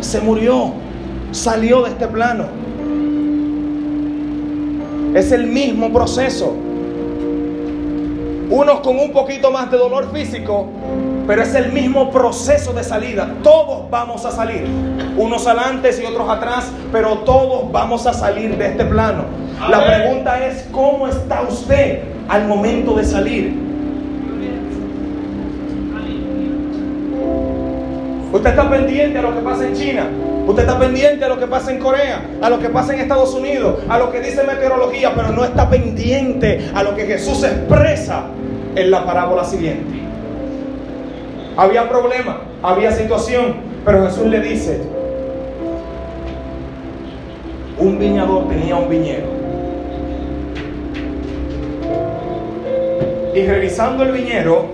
Se 0.00 0.20
murió, 0.20 0.72
salió 1.32 1.82
de 1.82 1.90
este 1.90 2.06
plano. 2.06 2.63
Es 5.14 5.30
el 5.30 5.46
mismo 5.46 5.92
proceso. 5.92 6.52
Unos 8.50 8.80
con 8.80 8.98
un 8.98 9.12
poquito 9.12 9.50
más 9.50 9.70
de 9.70 9.78
dolor 9.78 10.12
físico, 10.12 10.66
pero 11.26 11.42
es 11.42 11.54
el 11.54 11.72
mismo 11.72 12.10
proceso 12.10 12.72
de 12.72 12.82
salida. 12.82 13.32
Todos 13.42 13.88
vamos 13.90 14.26
a 14.26 14.32
salir. 14.32 14.66
Unos 15.16 15.46
adelante 15.46 15.90
y 16.02 16.04
otros 16.04 16.28
atrás, 16.28 16.70
pero 16.90 17.18
todos 17.18 17.70
vamos 17.70 18.06
a 18.06 18.12
salir 18.12 18.58
de 18.58 18.66
este 18.66 18.84
plano. 18.84 19.24
La 19.70 19.86
pregunta 19.86 20.44
es, 20.44 20.66
¿cómo 20.72 21.06
está 21.06 21.42
usted 21.42 22.00
al 22.28 22.48
momento 22.48 22.94
de 22.94 23.04
salir? 23.04 23.54
Usted 28.32 28.50
está 28.50 28.68
pendiente 28.68 29.18
a 29.18 29.22
lo 29.22 29.32
que 29.32 29.40
pasa 29.40 29.64
en 29.64 29.74
China. 29.74 30.06
Usted 30.46 30.62
está 30.62 30.78
pendiente 30.78 31.24
a 31.24 31.28
lo 31.28 31.38
que 31.38 31.46
pasa 31.46 31.72
en 31.72 31.78
Corea, 31.78 32.22
a 32.42 32.50
lo 32.50 32.58
que 32.58 32.68
pasa 32.68 32.92
en 32.92 33.00
Estados 33.00 33.32
Unidos, 33.34 33.80
a 33.88 33.98
lo 33.98 34.12
que 34.12 34.20
dice 34.20 34.44
meteorología, 34.44 35.14
pero 35.14 35.28
no 35.30 35.42
está 35.44 35.70
pendiente 35.70 36.70
a 36.74 36.82
lo 36.82 36.94
que 36.94 37.06
Jesús 37.06 37.42
expresa 37.44 38.24
en 38.76 38.90
la 38.90 39.06
parábola 39.06 39.44
siguiente. 39.44 40.00
Había 41.56 41.88
problema, 41.88 42.40
había 42.62 42.92
situación, 42.92 43.56
pero 43.84 44.04
Jesús 44.06 44.26
le 44.26 44.40
dice, 44.40 44.80
un 47.78 47.98
viñador 47.98 48.48
tenía 48.48 48.76
un 48.76 48.88
viñedo. 48.88 49.44
Y 53.34 53.46
revisando 53.46 54.04
el 54.04 54.12
viñero, 54.12 54.66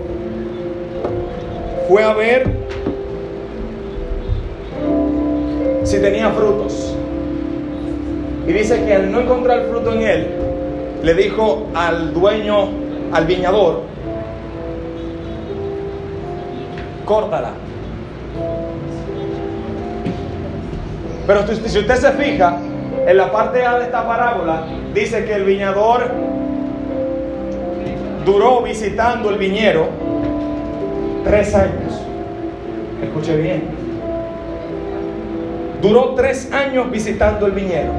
fue 1.87 2.03
a 2.03 2.13
ver 2.13 2.60
si 5.91 5.99
tenía 5.99 6.29
frutos. 6.29 6.95
Y 8.47 8.53
dice 8.53 8.85
que 8.85 8.95
al 8.95 9.11
no 9.11 9.19
encontrar 9.19 9.65
fruto 9.69 9.93
en 9.93 10.01
él, 10.01 10.27
le 11.03 11.13
dijo 11.13 11.67
al 11.75 12.13
dueño, 12.13 12.69
al 13.11 13.25
viñador, 13.25 13.81
córtala. 17.03 17.51
Pero 21.27 21.45
si 21.47 21.79
usted 21.79 21.95
se 21.95 22.11
fija, 22.13 22.57
en 23.05 23.17
la 23.17 23.31
parte 23.31 23.65
A 23.65 23.77
de 23.77 23.85
esta 23.85 24.07
parábola, 24.07 24.63
dice 24.93 25.25
que 25.25 25.33
el 25.33 25.43
viñador 25.43 26.09
duró 28.25 28.61
visitando 28.61 29.29
el 29.29 29.37
viñero 29.37 29.89
tres 31.25 31.53
años. 31.53 32.01
Escuche 33.03 33.35
bien. 33.35 33.80
Duró 35.81 36.13
tres 36.15 36.51
años 36.51 36.91
visitando 36.91 37.47
el 37.47 37.53
viñedo. 37.53 37.91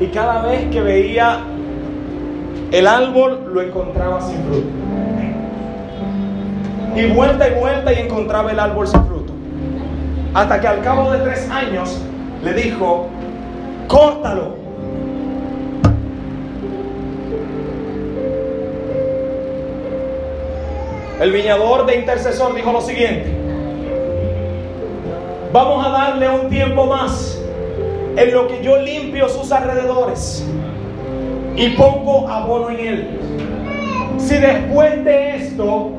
Y 0.00 0.06
cada 0.06 0.42
vez 0.42 0.70
que 0.70 0.80
veía 0.80 1.40
el 2.70 2.86
árbol, 2.86 3.50
lo 3.52 3.60
encontraba 3.60 4.20
sin 4.20 4.42
fruto. 4.44 4.68
Y 6.96 7.06
vuelta 7.06 7.48
y 7.48 7.54
vuelta 7.58 7.92
y 7.92 8.00
encontraba 8.02 8.52
el 8.52 8.60
árbol 8.60 8.86
sin 8.86 9.04
fruto. 9.06 9.32
Hasta 10.34 10.60
que 10.60 10.68
al 10.68 10.80
cabo 10.82 11.10
de 11.10 11.18
tres 11.18 11.50
años 11.50 12.00
le 12.44 12.52
dijo, 12.54 13.08
córtalo. 13.88 14.56
El 21.20 21.32
viñador 21.32 21.86
de 21.86 21.96
intercesor 21.96 22.54
dijo 22.54 22.72
lo 22.72 22.80
siguiente, 22.80 23.43
vamos 25.54 25.86
a 25.86 25.90
darle 25.90 26.28
un 26.28 26.48
tiempo 26.48 26.84
más 26.84 27.40
en 28.16 28.34
lo 28.34 28.48
que 28.48 28.60
yo 28.60 28.76
limpio 28.76 29.28
sus 29.28 29.52
alrededores 29.52 30.44
y 31.54 31.68
pongo 31.76 32.28
abono 32.28 32.70
en 32.70 32.80
él. 32.80 33.08
Si 34.18 34.34
después 34.34 35.04
de 35.04 35.36
esto 35.36 35.90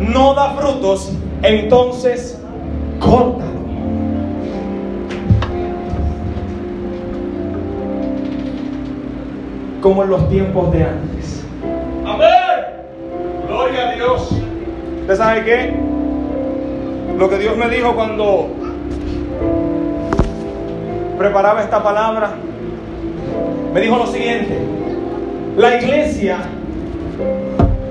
no 0.00 0.34
da 0.34 0.50
frutos, 0.50 1.12
entonces 1.44 2.42
córtalo. 2.98 3.58
Como 9.80 10.02
en 10.02 10.10
los 10.10 10.28
tiempos 10.28 10.72
de 10.72 10.82
antes. 10.82 11.46
Amén. 12.04 12.28
Gloria 13.46 13.90
a 13.90 13.94
Dios. 13.94 14.32
¿Usted 15.02 15.16
sabe 15.16 15.44
qué? 15.44 15.76
Lo 17.16 17.30
que 17.30 17.38
Dios 17.38 17.56
me 17.56 17.68
dijo 17.68 17.94
cuando 17.94 18.67
preparaba 21.18 21.62
esta 21.62 21.82
palabra, 21.82 22.30
me 23.74 23.80
dijo 23.80 23.98
lo 23.98 24.06
siguiente. 24.06 24.56
La 25.56 25.76
iglesia 25.76 26.38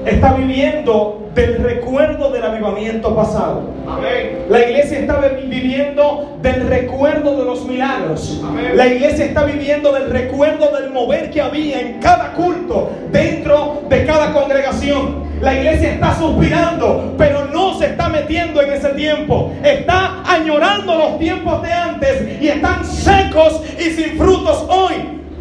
está 0.05 0.33
viviendo 0.33 1.29
del 1.35 1.57
recuerdo 1.57 2.31
del 2.31 2.43
avivamiento 2.43 3.15
pasado. 3.15 3.69
Amén. 3.87 4.45
La 4.49 4.59
iglesia 4.61 4.99
está 4.99 5.19
viviendo 5.19 6.39
del 6.41 6.67
recuerdo 6.67 7.37
de 7.37 7.45
los 7.45 7.65
milagros. 7.65 8.41
Amén. 8.43 8.71
La 8.75 8.87
iglesia 8.87 9.25
está 9.25 9.43
viviendo 9.43 9.91
del 9.91 10.09
recuerdo 10.09 10.71
del 10.71 10.91
mover 10.91 11.29
que 11.29 11.41
había 11.41 11.81
en 11.81 11.99
cada 11.99 12.33
culto, 12.33 12.89
dentro 13.11 13.83
de 13.89 14.05
cada 14.05 14.33
congregación. 14.33 15.26
La 15.41 15.53
iglesia 15.53 15.93
está 15.93 16.15
suspirando, 16.15 17.13
pero 17.17 17.45
no 17.45 17.77
se 17.77 17.87
está 17.87 18.09
metiendo 18.09 18.61
en 18.61 18.73
ese 18.73 18.89
tiempo. 18.89 19.53
Está 19.63 20.23
añorando 20.25 20.97
los 20.97 21.19
tiempos 21.19 21.61
de 21.61 21.71
antes 21.71 22.41
y 22.41 22.47
están 22.47 22.83
secos 22.83 23.61
y 23.77 23.91
sin 23.91 24.17
frutos 24.17 24.65
hoy. 24.69 24.95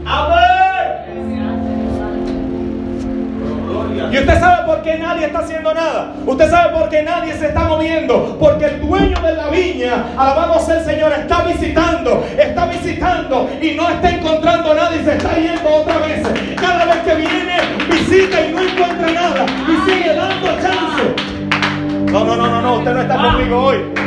Amén. 0.04 0.65
Y 4.12 4.18
usted 4.18 4.40
sabe 4.40 4.66
por 4.66 4.82
qué 4.82 4.98
nadie 4.98 5.26
está 5.26 5.38
haciendo 5.38 5.72
nada. 5.72 6.12
Usted 6.24 6.50
sabe 6.50 6.78
por 6.78 6.88
qué 6.88 7.02
nadie 7.02 7.34
se 7.34 7.46
está 7.46 7.64
moviendo. 7.64 8.36
Porque 8.38 8.66
el 8.66 8.80
dueño 8.80 9.20
de 9.20 9.32
la 9.32 9.48
viña, 9.48 10.04
alabado 10.16 10.60
sea 10.60 10.78
el 10.78 10.84
Señor, 10.84 11.12
está 11.12 11.42
visitando, 11.42 12.24
está 12.38 12.66
visitando 12.66 13.50
y 13.60 13.72
no 13.72 13.88
está 13.88 14.10
encontrando 14.10 14.74
nada 14.74 14.94
y 14.94 15.04
se 15.04 15.16
está 15.16 15.34
yendo 15.34 15.68
otra 15.74 15.98
vez. 15.98 16.22
Cada 16.60 16.84
vez 16.84 16.96
que 16.98 17.14
viene, 17.14 17.56
visita 17.90 18.40
y 18.40 18.52
no 18.52 18.60
encuentra 18.60 19.12
nada 19.12 19.46
y 19.46 19.90
sigue 19.90 20.14
dando 20.14 20.46
chance. 20.60 22.12
No, 22.12 22.24
no, 22.24 22.36
no, 22.36 22.48
no, 22.48 22.62
no, 22.62 22.74
usted 22.76 22.92
no 22.92 23.00
está 23.00 23.16
conmigo 23.16 23.58
hoy. 23.58 24.05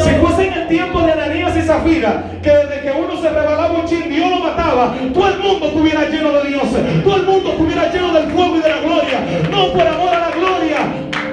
Si 0.00 0.10
fuese 0.10 0.48
en 0.48 0.52
el 0.54 0.68
tiempo 0.68 1.00
de 1.02 1.12
Ananías 1.12 1.56
y 1.56 1.62
Zafira, 1.62 2.24
que 2.42 2.50
desde 2.50 2.80
que 2.82 2.90
uno 2.90 3.20
se 3.20 3.30
rebalaba 3.30 3.70
un 3.70 3.86
chin, 3.86 4.08
Dios 4.08 4.30
lo 4.30 4.38
mataba, 4.40 4.94
todo 5.12 5.28
el 5.28 5.38
mundo 5.38 5.66
estuviera 5.66 6.08
lleno 6.08 6.32
de 6.32 6.48
dioses, 6.48 7.04
todo 7.04 7.16
el 7.16 7.22
mundo 7.24 7.50
estuviera 7.50 7.92
lleno 7.92 8.12
del 8.12 8.30
fuego 8.30 8.56
y 8.56 8.60
de 8.60 8.68
la 8.68 8.80
gloria, 8.80 9.20
no 9.50 9.72
por 9.72 9.86
amor 9.86 10.14
a 10.14 10.18
la 10.18 10.30
gloria, 10.30 10.78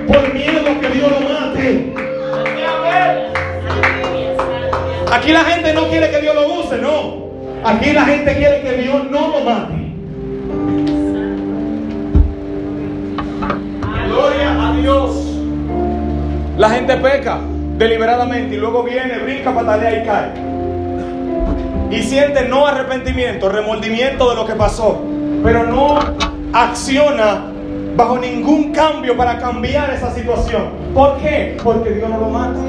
por 0.07 0.33
miedo 0.33 0.61
a 0.69 0.79
que 0.79 0.89
Dios 0.89 1.11
lo 1.11 1.19
mate. 1.29 1.93
Aquí 5.11 5.31
la 5.31 5.43
gente 5.43 5.73
no 5.73 5.87
quiere 5.89 6.09
que 6.09 6.21
Dios 6.21 6.35
lo 6.35 6.47
use, 6.59 6.77
no. 6.77 7.21
Aquí 7.63 7.91
la 7.91 8.05
gente 8.05 8.35
quiere 8.35 8.61
que 8.61 8.73
Dios 8.81 9.03
no 9.09 9.27
lo 9.27 9.41
mate. 9.41 9.70
Peca 16.87 17.39
deliberadamente 17.77 18.55
y 18.55 18.57
luego 18.57 18.83
viene, 18.83 19.17
brinca, 19.19 19.53
patalea 19.53 20.03
y 20.03 20.05
cae. 20.05 20.29
Y 21.91 22.03
siente 22.03 22.47
no 22.47 22.67
arrepentimiento, 22.67 23.49
remordimiento 23.49 24.29
de 24.29 24.35
lo 24.35 24.45
que 24.45 24.53
pasó, 24.53 25.01
pero 25.43 25.65
no 25.65 25.99
acciona 26.53 27.45
bajo 27.95 28.17
ningún 28.17 28.71
cambio 28.71 29.17
para 29.17 29.37
cambiar 29.37 29.89
esa 29.93 30.13
situación. 30.13 30.69
¿Por 30.93 31.17
qué? 31.17 31.57
Porque 31.63 31.91
Dios 31.91 32.09
no 32.09 32.19
lo 32.19 32.29
mata. 32.29 32.59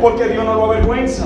Porque 0.00 0.28
Dios 0.28 0.44
no 0.44 0.54
lo 0.54 0.64
avergüenza. 0.64 1.24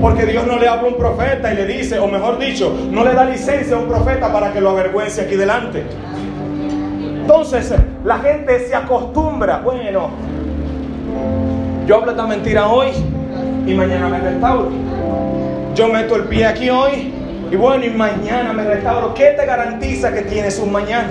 Porque 0.00 0.26
Dios 0.26 0.46
no 0.46 0.58
le 0.58 0.68
habla 0.68 0.88
a 0.88 0.92
un 0.92 0.96
profeta 0.96 1.52
y 1.52 1.56
le 1.56 1.66
dice, 1.66 1.98
o 1.98 2.06
mejor 2.06 2.38
dicho, 2.38 2.74
no 2.90 3.04
le 3.04 3.14
da 3.14 3.24
licencia 3.24 3.76
a 3.76 3.78
un 3.78 3.88
profeta 3.88 4.32
para 4.32 4.52
que 4.52 4.60
lo 4.60 4.70
avergüence 4.70 5.22
aquí 5.22 5.36
delante. 5.36 5.84
Entonces 7.20 7.74
la 8.04 8.18
gente 8.18 8.66
se 8.68 8.74
acostumbra, 8.74 9.58
bueno, 9.58 10.10
yo 11.86 11.96
hablo 11.96 12.10
esta 12.10 12.26
mentira 12.26 12.68
hoy 12.68 12.88
y 13.66 13.74
mañana 13.74 14.08
me 14.08 14.20
restauro. 14.20 14.70
Yo 15.74 15.88
meto 15.88 16.16
el 16.16 16.24
pie 16.24 16.46
aquí 16.46 16.70
hoy 16.70 17.12
y 17.50 17.56
bueno, 17.56 17.84
y 17.84 17.90
mañana 17.90 18.52
me 18.52 18.64
restauro. 18.64 19.14
¿Qué 19.14 19.34
te 19.38 19.46
garantiza 19.46 20.12
que 20.12 20.22
tienes 20.22 20.58
un 20.58 20.72
mañana? 20.72 21.10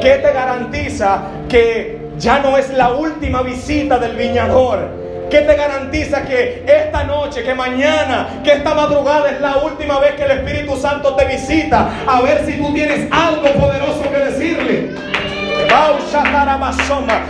¿Qué 0.00 0.16
te 0.16 0.32
garantiza 0.32 1.22
que 1.48 1.98
ya 2.18 2.38
no 2.38 2.56
es 2.56 2.72
la 2.72 2.92
última 2.94 3.42
visita 3.42 3.98
del 3.98 4.16
viñador? 4.16 5.04
¿Qué 5.30 5.40
te 5.40 5.56
garantiza 5.56 6.22
que 6.22 6.64
esta 6.66 7.04
noche, 7.04 7.42
que 7.42 7.54
mañana, 7.54 8.40
que 8.44 8.52
esta 8.52 8.74
madrugada 8.74 9.30
es 9.30 9.40
la 9.40 9.56
última 9.56 9.98
vez 9.98 10.14
que 10.14 10.24
el 10.24 10.30
Espíritu 10.30 10.76
Santo 10.76 11.14
te 11.16 11.24
visita? 11.24 11.90
A 12.06 12.20
ver 12.20 12.44
si 12.46 12.58
tú 12.58 12.72
tienes 12.72 13.10
algo 13.10 13.48
poderoso 13.58 14.02
que 14.02 14.18
decirle. 14.18 15.13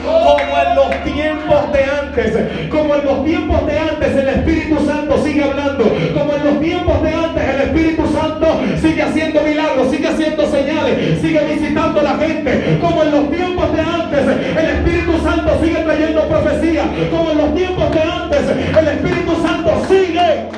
Como 0.05 0.59
en 0.59 0.75
los 0.77 1.05
tiempos 1.05 1.73
de 1.73 1.85
antes, 1.85 2.69
como 2.71 2.95
en 2.95 3.05
los 3.05 3.25
tiempos 3.25 3.67
de 3.67 3.79
antes 3.79 4.17
el 4.17 4.29
Espíritu 4.29 4.87
Santo 4.87 5.25
sigue 5.25 5.45
hablando, 5.45 5.85
como 6.15 6.33
en 6.35 6.45
los 6.45 6.61
tiempos 6.61 7.03
de 7.03 7.15
antes 7.15 7.49
el 7.49 7.61
Espíritu 7.63 8.03
Santo 8.13 8.61
sigue 8.81 9.03
haciendo 9.03 9.41
milagros, 9.43 9.91
sigue 9.91 10.09
haciendo 10.09 10.47
señales, 10.51 11.21
sigue 11.21 11.41
visitando 11.55 12.01
a 12.01 12.03
la 12.03 12.15
gente, 12.19 12.79
como 12.81 13.03
en 13.03 13.11
los 13.11 13.31
tiempos 13.31 13.73
de 13.75 13.81
antes 13.81 14.21
el 14.59 14.67
Espíritu 14.77 15.13
Santo 15.23 15.59
sigue 15.63 15.77
trayendo 15.77 16.29
profecía, 16.29 16.85
como 17.11 17.31
en 17.31 17.39
los 17.39 17.55
tiempos 17.55 17.91
de 17.93 18.03
antes 18.03 18.41
el 18.79 18.89
Espíritu 18.89 19.43
Santo 19.43 19.83
sigue. 19.89 20.49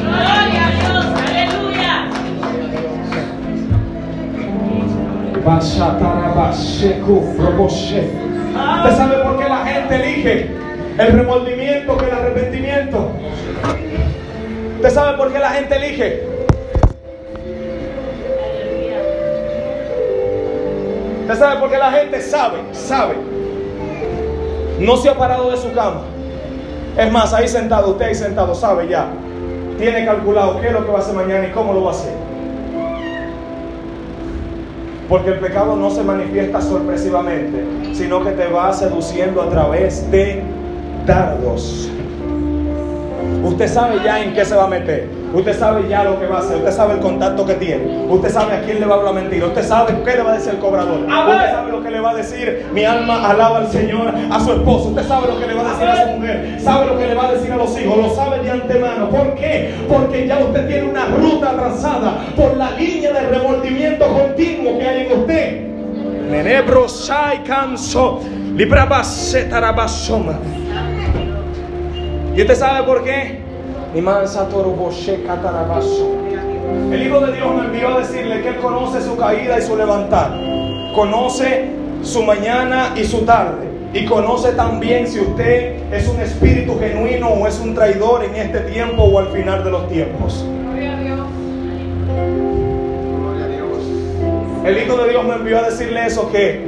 Gloria 0.00 0.66
a 0.66 0.70
Dios, 0.70 1.17
¿Usted 8.76 8.96
sabe 8.96 9.16
por 9.24 9.38
qué 9.38 9.48
la 9.48 9.64
gente 9.64 9.94
elige 9.94 10.50
el 10.98 11.12
remordimiento 11.12 11.96
que 11.96 12.04
el 12.04 12.12
arrepentimiento? 12.12 13.12
¿Usted 14.76 14.90
sabe 14.90 15.16
por 15.16 15.32
qué 15.32 15.38
la 15.38 15.48
gente 15.50 15.76
elige? 15.76 16.22
¿Usted 21.22 21.38
sabe 21.38 21.60
por 21.60 21.70
qué 21.70 21.78
la 21.78 21.92
gente 21.92 22.20
sabe, 22.20 22.58
sabe? 22.72 23.14
No 24.80 24.98
se 24.98 25.08
ha 25.08 25.16
parado 25.16 25.50
de 25.50 25.56
su 25.56 25.72
cama. 25.72 26.02
Es 26.98 27.10
más, 27.10 27.32
ahí 27.32 27.48
sentado, 27.48 27.92
usted 27.92 28.04
ahí 28.04 28.14
sentado, 28.14 28.54
sabe 28.54 28.86
ya. 28.88 29.06
Tiene 29.78 30.04
calculado 30.04 30.60
qué 30.60 30.66
es 30.66 30.72
lo 30.74 30.84
que 30.84 30.92
va 30.92 30.98
a 30.98 31.00
hacer 31.00 31.14
mañana 31.14 31.46
y 31.46 31.52
cómo 31.52 31.72
lo 31.72 31.84
va 31.84 31.92
a 31.92 31.94
hacer. 31.94 32.27
Porque 35.08 35.30
el 35.30 35.38
pecado 35.38 35.74
no 35.74 35.90
se 35.90 36.02
manifiesta 36.02 36.60
sorpresivamente, 36.60 37.64
sino 37.94 38.22
que 38.22 38.32
te 38.32 38.46
va 38.46 38.72
seduciendo 38.72 39.40
a 39.40 39.48
través 39.48 40.10
de 40.10 40.42
dardos. 41.06 41.88
Usted 43.42 43.68
sabe 43.68 44.00
ya 44.04 44.22
en 44.22 44.34
qué 44.34 44.44
se 44.44 44.54
va 44.54 44.64
a 44.64 44.68
meter. 44.68 45.18
Usted 45.32 45.58
sabe 45.58 45.88
ya 45.88 46.04
lo 46.04 46.18
que 46.18 46.26
va 46.26 46.36
a 46.36 46.40
hacer. 46.40 46.56
Usted 46.56 46.72
sabe 46.72 46.94
el 46.94 47.00
contacto 47.00 47.44
que 47.44 47.54
tiene. 47.54 48.06
Usted 48.08 48.30
sabe 48.30 48.54
a 48.54 48.62
quién 48.62 48.80
le 48.80 48.86
va 48.86 48.94
a 48.94 48.98
hablar 48.98 49.14
mentira. 49.14 49.46
Usted 49.46 49.62
sabe 49.62 49.94
qué 50.04 50.16
le 50.16 50.22
va 50.22 50.32
a 50.32 50.34
decir 50.36 50.54
el 50.54 50.58
cobrador. 50.58 51.00
Usted 51.00 51.50
sabe 51.52 51.70
lo 51.70 51.82
que 51.82 51.90
le 51.90 52.00
va 52.00 52.10
a 52.10 52.14
decir. 52.14 52.66
Mi 52.72 52.84
alma 52.84 53.28
alaba 53.28 53.58
al 53.58 53.68
Señor 53.68 54.12
a 54.30 54.40
su 54.40 54.52
esposo. 54.52 54.88
Usted 54.88 55.06
sabe 55.06 55.28
lo 55.28 55.38
que 55.38 55.46
le 55.46 55.54
va 55.54 55.60
a 55.60 55.72
decir 55.72 55.88
a 55.88 56.04
su 56.04 56.18
mujer. 56.18 56.60
Sabe 56.60 56.86
lo 56.86 56.98
que 56.98 57.06
le 57.06 57.14
va 57.14 57.28
a 57.28 57.32
decir 57.32 57.52
a 57.52 57.56
los 57.56 57.80
hijos. 57.80 57.96
Lo 57.96 58.14
sabe 58.14 58.42
de 58.42 58.50
antemano. 58.50 59.10
¿Por 59.10 59.34
qué? 59.34 59.74
Porque 59.88 60.26
ya 60.26 60.38
usted 60.38 60.66
tiene 60.66 60.88
una 60.88 61.06
ruta 61.06 61.52
trazada 61.52 62.14
por 62.34 62.56
la 62.56 62.70
línea 62.72 63.12
de 63.12 63.20
remordimiento 63.20 64.04
que 64.38 64.88
hay 64.88 65.06
en 65.06 65.20
usted. 65.20 65.68
Menebro 66.30 66.88
sai 66.88 67.42
canso. 67.42 68.20
Librabase 68.54 69.44
tarabasoma. 69.44 70.38
¿Y 72.36 72.40
usted 72.40 72.54
sabe 72.54 72.84
por 72.84 73.02
qué? 73.04 73.38
El 76.92 77.02
Hijo 77.02 77.20
de 77.20 77.32
Dios 77.32 77.54
me 77.54 77.64
envió 77.66 77.96
a 77.96 77.98
decirle 78.00 78.42
que 78.42 78.48
Él 78.48 78.56
conoce 78.56 79.00
su 79.00 79.16
caída 79.16 79.58
y 79.58 79.62
su 79.62 79.76
levantar. 79.76 80.32
Conoce 80.94 81.70
su 82.02 82.22
mañana 82.22 82.92
y 82.96 83.04
su 83.04 83.24
tarde. 83.24 83.66
y 83.94 84.04
conoce 84.04 84.52
también 84.52 85.06
si 85.08 85.18
usted 85.18 85.76
es 85.90 86.06
un 86.08 86.20
espíritu 86.20 86.78
genuino 86.78 87.28
o 87.28 87.46
es 87.46 87.58
un 87.58 87.74
traidor 87.74 88.22
en 88.22 88.34
este 88.36 88.60
tiempo 88.70 89.02
o 89.02 89.18
al 89.18 89.28
final 89.28 89.64
de 89.64 89.70
los 89.70 89.88
tiempos. 89.88 90.44
El 94.68 94.76
Hijo 94.76 94.98
de 94.98 95.08
Dios 95.08 95.24
me 95.24 95.34
envió 95.36 95.60
a 95.60 95.62
decirle 95.62 96.04
eso, 96.04 96.30
que 96.30 96.60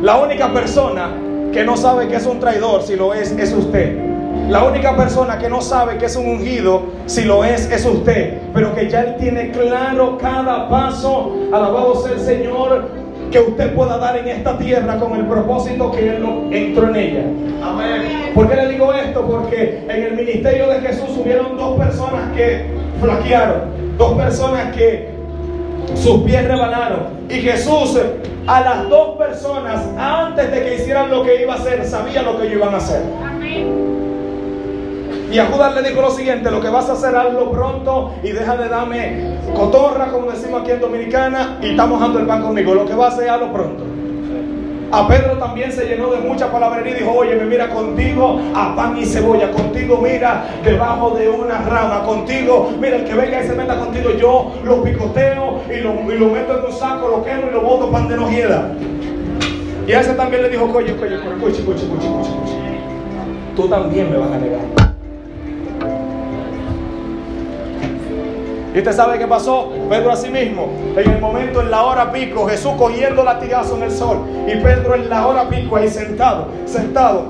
la 0.00 0.16
única 0.16 0.54
persona 0.54 1.10
que 1.52 1.62
no 1.62 1.76
sabe 1.76 2.08
que 2.08 2.16
es 2.16 2.24
un 2.24 2.40
traidor, 2.40 2.82
si 2.82 2.96
lo 2.96 3.12
es, 3.12 3.30
es 3.32 3.52
usted. 3.52 3.94
La 4.48 4.64
única 4.64 4.96
persona 4.96 5.36
que 5.38 5.50
no 5.50 5.60
sabe 5.60 5.98
que 5.98 6.06
es 6.06 6.16
un 6.16 6.26
ungido, 6.26 6.84
si 7.04 7.24
lo 7.24 7.44
es, 7.44 7.70
es 7.70 7.84
usted. 7.84 8.38
Pero 8.54 8.74
que 8.74 8.88
ya 8.88 9.02
Él 9.02 9.16
tiene 9.20 9.50
claro 9.50 10.16
cada 10.16 10.70
paso, 10.70 11.36
alabado 11.52 12.02
sea 12.02 12.14
el 12.14 12.20
Señor, 12.20 12.88
que 13.30 13.40
usted 13.40 13.74
pueda 13.74 13.98
dar 13.98 14.16
en 14.16 14.28
esta 14.28 14.56
tierra 14.56 14.98
con 14.98 15.14
el 15.14 15.26
propósito 15.26 15.92
que 15.92 16.08
Él 16.08 16.22
lo 16.22 16.50
entró 16.50 16.88
en 16.88 16.96
ella. 16.96 17.22
Amén. 17.62 18.32
¿Por 18.34 18.48
qué 18.48 18.56
le 18.56 18.68
digo 18.68 18.94
esto? 18.94 19.26
Porque 19.26 19.84
en 19.86 20.04
el 20.04 20.14
ministerio 20.14 20.66
de 20.68 20.80
Jesús 20.80 21.10
hubieron 21.18 21.54
dos 21.58 21.78
personas 21.78 22.34
que 22.34 22.64
flaquearon, 22.98 23.96
dos 23.98 24.14
personas 24.14 24.74
que 24.74 25.17
sus 25.94 26.22
pies 26.22 26.46
rebanaron. 26.46 27.08
Y 27.28 27.34
Jesús 27.34 27.98
a 28.46 28.60
las 28.62 28.88
dos 28.88 29.16
personas, 29.18 29.84
antes 29.98 30.50
de 30.50 30.62
que 30.62 30.74
hicieran 30.76 31.10
lo 31.10 31.22
que 31.22 31.42
iba 31.42 31.54
a 31.54 31.56
hacer, 31.56 31.84
sabía 31.86 32.22
lo 32.22 32.38
que 32.38 32.46
ellos 32.46 32.56
iban 32.56 32.74
a 32.74 32.78
hacer. 32.78 33.02
Amén. 33.22 33.88
Y 35.30 35.38
a 35.38 35.46
Judas 35.46 35.74
le 35.74 35.86
dijo 35.86 36.00
lo 36.00 36.10
siguiente, 36.10 36.50
lo 36.50 36.60
que 36.60 36.70
vas 36.70 36.88
a 36.88 36.94
hacer 36.94 37.14
hazlo 37.14 37.50
pronto 37.50 38.14
y 38.22 38.30
deja 38.32 38.56
de 38.56 38.68
darme 38.68 39.36
cotorra, 39.54 40.06
como 40.06 40.30
decimos 40.30 40.62
aquí 40.62 40.70
en 40.70 40.80
Dominicana, 40.80 41.58
y 41.60 41.70
está 41.70 41.84
mojando 41.84 42.18
el 42.18 42.26
pan 42.26 42.42
conmigo. 42.42 42.74
Lo 42.74 42.86
que 42.86 42.94
vas 42.94 43.12
a 43.12 43.16
hacer 43.16 43.28
hazlo 43.28 43.52
pronto. 43.52 43.97
A 44.90 45.06
Pedro 45.06 45.36
también 45.36 45.70
se 45.70 45.84
llenó 45.84 46.10
de 46.10 46.18
mucha 46.18 46.50
palabrería 46.50 46.96
y 46.96 47.00
dijo, 47.00 47.12
oye, 47.12 47.34
mira 47.34 47.68
contigo 47.68 48.40
a 48.54 48.74
pan 48.74 48.96
y 48.96 49.04
cebolla, 49.04 49.50
contigo 49.50 49.98
mira 50.02 50.48
debajo 50.64 51.10
de 51.10 51.28
una 51.28 51.58
rama, 51.60 52.04
contigo, 52.04 52.72
mira 52.80 52.96
el 52.96 53.04
que 53.04 53.14
venga 53.14 53.44
y 53.44 53.46
se 53.46 53.54
meta 53.54 53.78
contigo, 53.78 54.10
yo 54.18 54.54
lo 54.64 54.82
picoteo 54.82 55.60
y 55.68 55.80
lo, 55.80 56.10
y 56.10 56.18
lo 56.18 56.28
meto 56.30 56.58
en 56.58 56.64
un 56.64 56.72
saco, 56.72 57.06
lo 57.08 57.22
quemo 57.22 57.48
y 57.50 57.52
lo 57.52 57.60
boto 57.60 57.90
pan 57.90 58.08
de 58.08 58.16
nojeda. 58.16 58.70
Y 59.86 59.92
a 59.92 60.00
ese 60.00 60.14
también 60.14 60.42
le 60.42 60.48
dijo, 60.48 60.64
oye, 60.64 60.92
oye, 60.92 60.94
pero 60.98 61.16
escucha, 61.16 61.58
escucha, 61.58 61.82
escucha, 61.82 62.06
escucha, 62.06 62.30
escucha. 62.30 62.52
Tú 63.56 63.68
también 63.68 64.10
me 64.10 64.16
vas 64.16 64.32
a 64.32 64.38
negar. 64.38 64.87
¿Y 68.78 68.80
usted 68.80 68.92
sabe 68.92 69.18
qué 69.18 69.26
pasó? 69.26 69.72
Pedro 69.90 70.12
así 70.12 70.30
mismo, 70.30 70.68
en 70.96 71.10
el 71.10 71.20
momento, 71.20 71.60
en 71.60 71.68
la 71.68 71.82
hora 71.82 72.12
pico, 72.12 72.46
Jesús 72.46 72.74
cogiendo 72.78 73.24
latigazo 73.24 73.76
en 73.76 73.82
el 73.82 73.90
sol. 73.90 74.18
Y 74.46 74.52
Pedro 74.62 74.94
en 74.94 75.10
la 75.10 75.26
hora 75.26 75.48
pico 75.48 75.74
ahí 75.74 75.88
sentado, 75.88 76.46
sentado, 76.64 77.24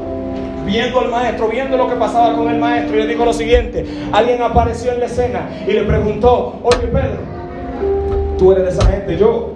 viendo 0.66 1.00
al 1.00 1.10
maestro, 1.10 1.48
viendo 1.48 1.78
lo 1.78 1.88
que 1.88 1.94
pasaba 1.94 2.36
con 2.36 2.50
el 2.50 2.58
maestro. 2.58 2.94
Y 2.94 2.98
le 2.98 3.06
digo 3.06 3.24
lo 3.24 3.32
siguiente, 3.32 3.82
alguien 4.12 4.42
apareció 4.42 4.92
en 4.92 5.00
la 5.00 5.06
escena 5.06 5.48
y 5.66 5.72
le 5.72 5.84
preguntó, 5.84 6.60
oye 6.64 6.86
Pedro, 6.86 8.36
tú 8.36 8.52
eres 8.52 8.64
de 8.64 8.70
esa 8.70 8.84
gente, 8.84 9.16
yo. 9.16 9.54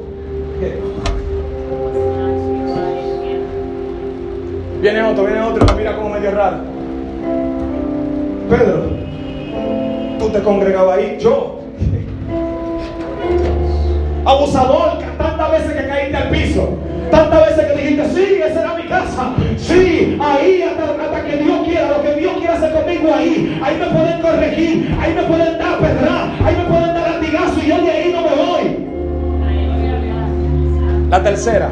Viene 4.81 5.03
otro, 5.03 5.25
viene 5.27 5.43
otro, 5.43 5.67
me 5.67 5.75
mira 5.75 5.95
como 5.95 6.09
medio 6.09 6.31
raro. 6.31 6.57
Pedro, 8.49 8.85
tú 10.19 10.31
te 10.31 10.43
congregabas 10.43 10.97
ahí, 10.97 11.19
yo. 11.21 11.59
Abusador, 14.25 14.99
tantas 15.19 15.51
veces 15.51 15.73
que 15.73 15.89
caíste 15.89 16.17
al 16.17 16.29
piso, 16.31 16.79
tantas 17.11 17.49
veces 17.49 17.67
que 17.67 17.83
dijiste, 17.83 18.09
sí, 18.11 18.41
esa 18.43 18.61
era 18.61 18.75
mi 18.75 18.85
casa, 18.85 19.35
sí, 19.57 20.17
ahí 20.21 20.63
hasta, 20.63 21.05
hasta 21.05 21.25
que 21.25 21.37
Dios 21.39 21.59
quiera, 21.65 21.89
lo 21.89 22.03
que 22.03 22.15
Dios 22.15 22.33
quiera 22.39 22.55
hacer 22.55 22.73
conmigo 22.73 23.13
ahí, 23.13 23.61
ahí 23.63 23.77
me 23.79 23.87
pueden 23.87 24.21
corregir, 24.21 24.97
ahí 25.01 25.15
me 25.15 25.23
pueden 25.25 25.59
dar 25.59 25.79
pedra, 25.79 26.33
ahí 26.45 26.57
me 26.57 26.65
pueden 26.65 26.95
dar 26.95 27.11
latigazo 27.11 27.61
y 27.65 27.67
yo 27.67 27.83
de 27.83 27.91
ahí 27.91 28.13
no 28.13 28.23
me 28.23 28.35
voy. 28.37 28.77
La 31.11 31.23
tercera, 31.23 31.69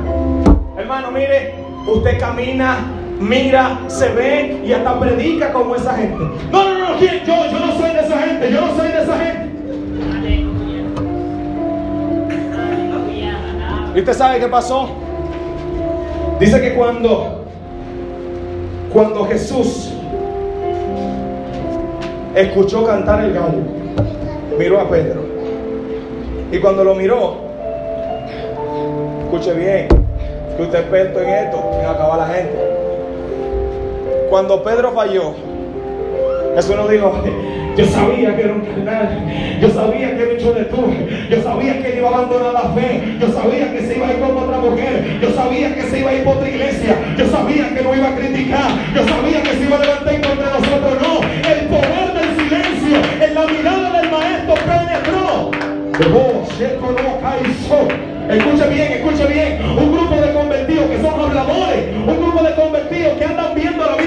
hermano, 0.76 1.12
mire, 1.12 1.54
usted 1.86 2.18
camina, 2.18 2.78
mira, 3.20 3.78
se 3.86 4.08
ve 4.08 4.60
y 4.66 4.72
hasta 4.72 4.98
predica 4.98 5.52
como 5.52 5.76
esa 5.76 5.94
gente. 5.94 6.18
No, 6.50 6.64
no, 6.64 6.78
no, 6.78 6.98
¿quién? 6.98 7.20
Yo, 7.24 7.46
yo 7.46 7.60
no 7.64 7.72
soy 7.78 7.92
de 7.92 8.00
esa 8.00 8.18
gente, 8.18 8.50
yo 8.52 8.60
no 8.60 8.76
soy 8.76 8.88
de 8.88 9.02
esa 9.02 9.16
gente. 9.18 9.49
¿Y 13.94 13.98
usted 13.98 14.12
sabe 14.12 14.38
qué 14.38 14.46
pasó? 14.46 14.88
Dice 16.38 16.60
que 16.60 16.74
cuando, 16.74 17.44
cuando 18.92 19.24
Jesús 19.26 19.92
escuchó 22.34 22.86
cantar 22.86 23.24
el 23.24 23.34
gallo, 23.34 23.58
miró 24.58 24.80
a 24.80 24.88
Pedro. 24.88 25.22
Y 26.52 26.58
cuando 26.58 26.84
lo 26.84 26.94
miró, 26.94 27.34
escuche 29.24 29.54
bien, 29.54 29.88
que 30.56 30.62
usted 30.62 30.78
es 30.78 30.84
experto 30.84 31.20
en 31.20 31.28
esto, 31.28 31.58
en 31.80 31.86
acabar 31.86 32.18
la 32.18 32.26
gente. 32.26 32.58
Cuando 34.30 34.62
Pedro 34.62 34.92
falló, 34.92 35.34
Jesús 36.54 36.76
no 36.76 36.86
dijo, 36.88 37.12
yo 37.76 37.86
sabía 37.86 38.36
que 38.36 38.42
era 38.42 38.52
un 38.52 38.60
carnal, 38.60 39.58
yo 39.60 39.68
sabía 39.70 40.16
que 40.16 40.22
era 40.22 40.52
de 40.52 40.64
tú, 40.64 40.84
yo 41.30 41.42
sabía 41.42 41.82
que 41.82 41.92
él 41.92 41.98
iba 41.98 42.08
a 42.08 42.14
abandonar 42.14 42.52
la 42.52 42.70
fe, 42.74 43.16
yo 43.20 43.28
sabía 43.32 43.72
que 43.72 43.80
se 43.80 43.96
iba 43.96 44.08
a 44.08 44.12
ir 44.12 44.18
con 44.20 44.36
otra 44.36 44.58
mujer, 44.58 45.18
yo 45.20 45.30
sabía 45.30 45.74
que 45.74 45.82
se 45.82 46.00
iba 46.00 46.10
a 46.10 46.14
ir 46.14 46.24
por 46.24 46.36
otra 46.36 46.48
iglesia, 46.48 46.96
yo 47.16 47.26
sabía 47.26 47.68
que 47.74 47.82
no 47.82 47.94
iba 47.94 48.08
a 48.08 48.14
criticar, 48.16 48.70
yo 48.94 49.02
sabía 49.04 49.42
que 49.42 49.50
se 49.50 49.64
iba 49.64 49.76
a 49.76 49.80
levantar 49.80 50.20
contra 50.20 50.50
nosotros. 50.50 50.98
No, 51.00 51.20
el 51.22 51.66
poder 51.66 52.12
del 52.14 52.30
silencio 52.36 52.98
en 53.20 53.34
la 53.34 53.46
mirada 53.46 54.00
del 54.00 54.10
maestro 54.10 54.54
penetró. 54.54 55.50
Escuche 58.30 58.68
bien, 58.68 58.92
escuche 58.92 59.26
bien. 59.26 59.60
Un 59.76 59.92
grupo 59.92 60.14
de 60.14 60.32
convertidos 60.32 60.88
que 60.88 61.00
son 61.02 61.20
habladores. 61.20 61.96
Un 62.06 62.16
grupo 62.16 62.42
de 62.44 62.54
convertidos 62.54 63.18
que 63.18 63.24
andan 63.24 63.54
viendo 63.54 63.84
la 63.84 63.99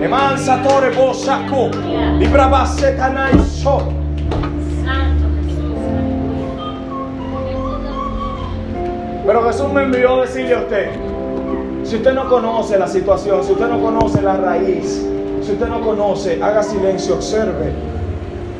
come. 0.00 0.06
Emansa 0.06 0.62
tore 0.62 0.90
bosaco. 0.90 1.70
Libra. 2.18 2.50
Pero 9.26 9.46
Jesús 9.46 9.72
me 9.72 9.82
envió 9.84 10.16
a 10.16 10.20
decirle 10.22 10.54
a 10.54 10.58
usted. 10.60 10.88
Si 11.84 11.96
usted 11.96 12.12
no 12.14 12.28
conoce 12.28 12.78
la 12.78 12.88
situación, 12.88 13.44
si 13.44 13.52
usted 13.52 13.68
no 13.68 13.80
conoce 13.80 14.22
la 14.22 14.36
raíz, 14.36 15.06
si 15.42 15.52
usted 15.52 15.68
no 15.68 15.80
conoce, 15.80 16.42
haga 16.42 16.62
silencio, 16.62 17.14
observe 17.14 17.72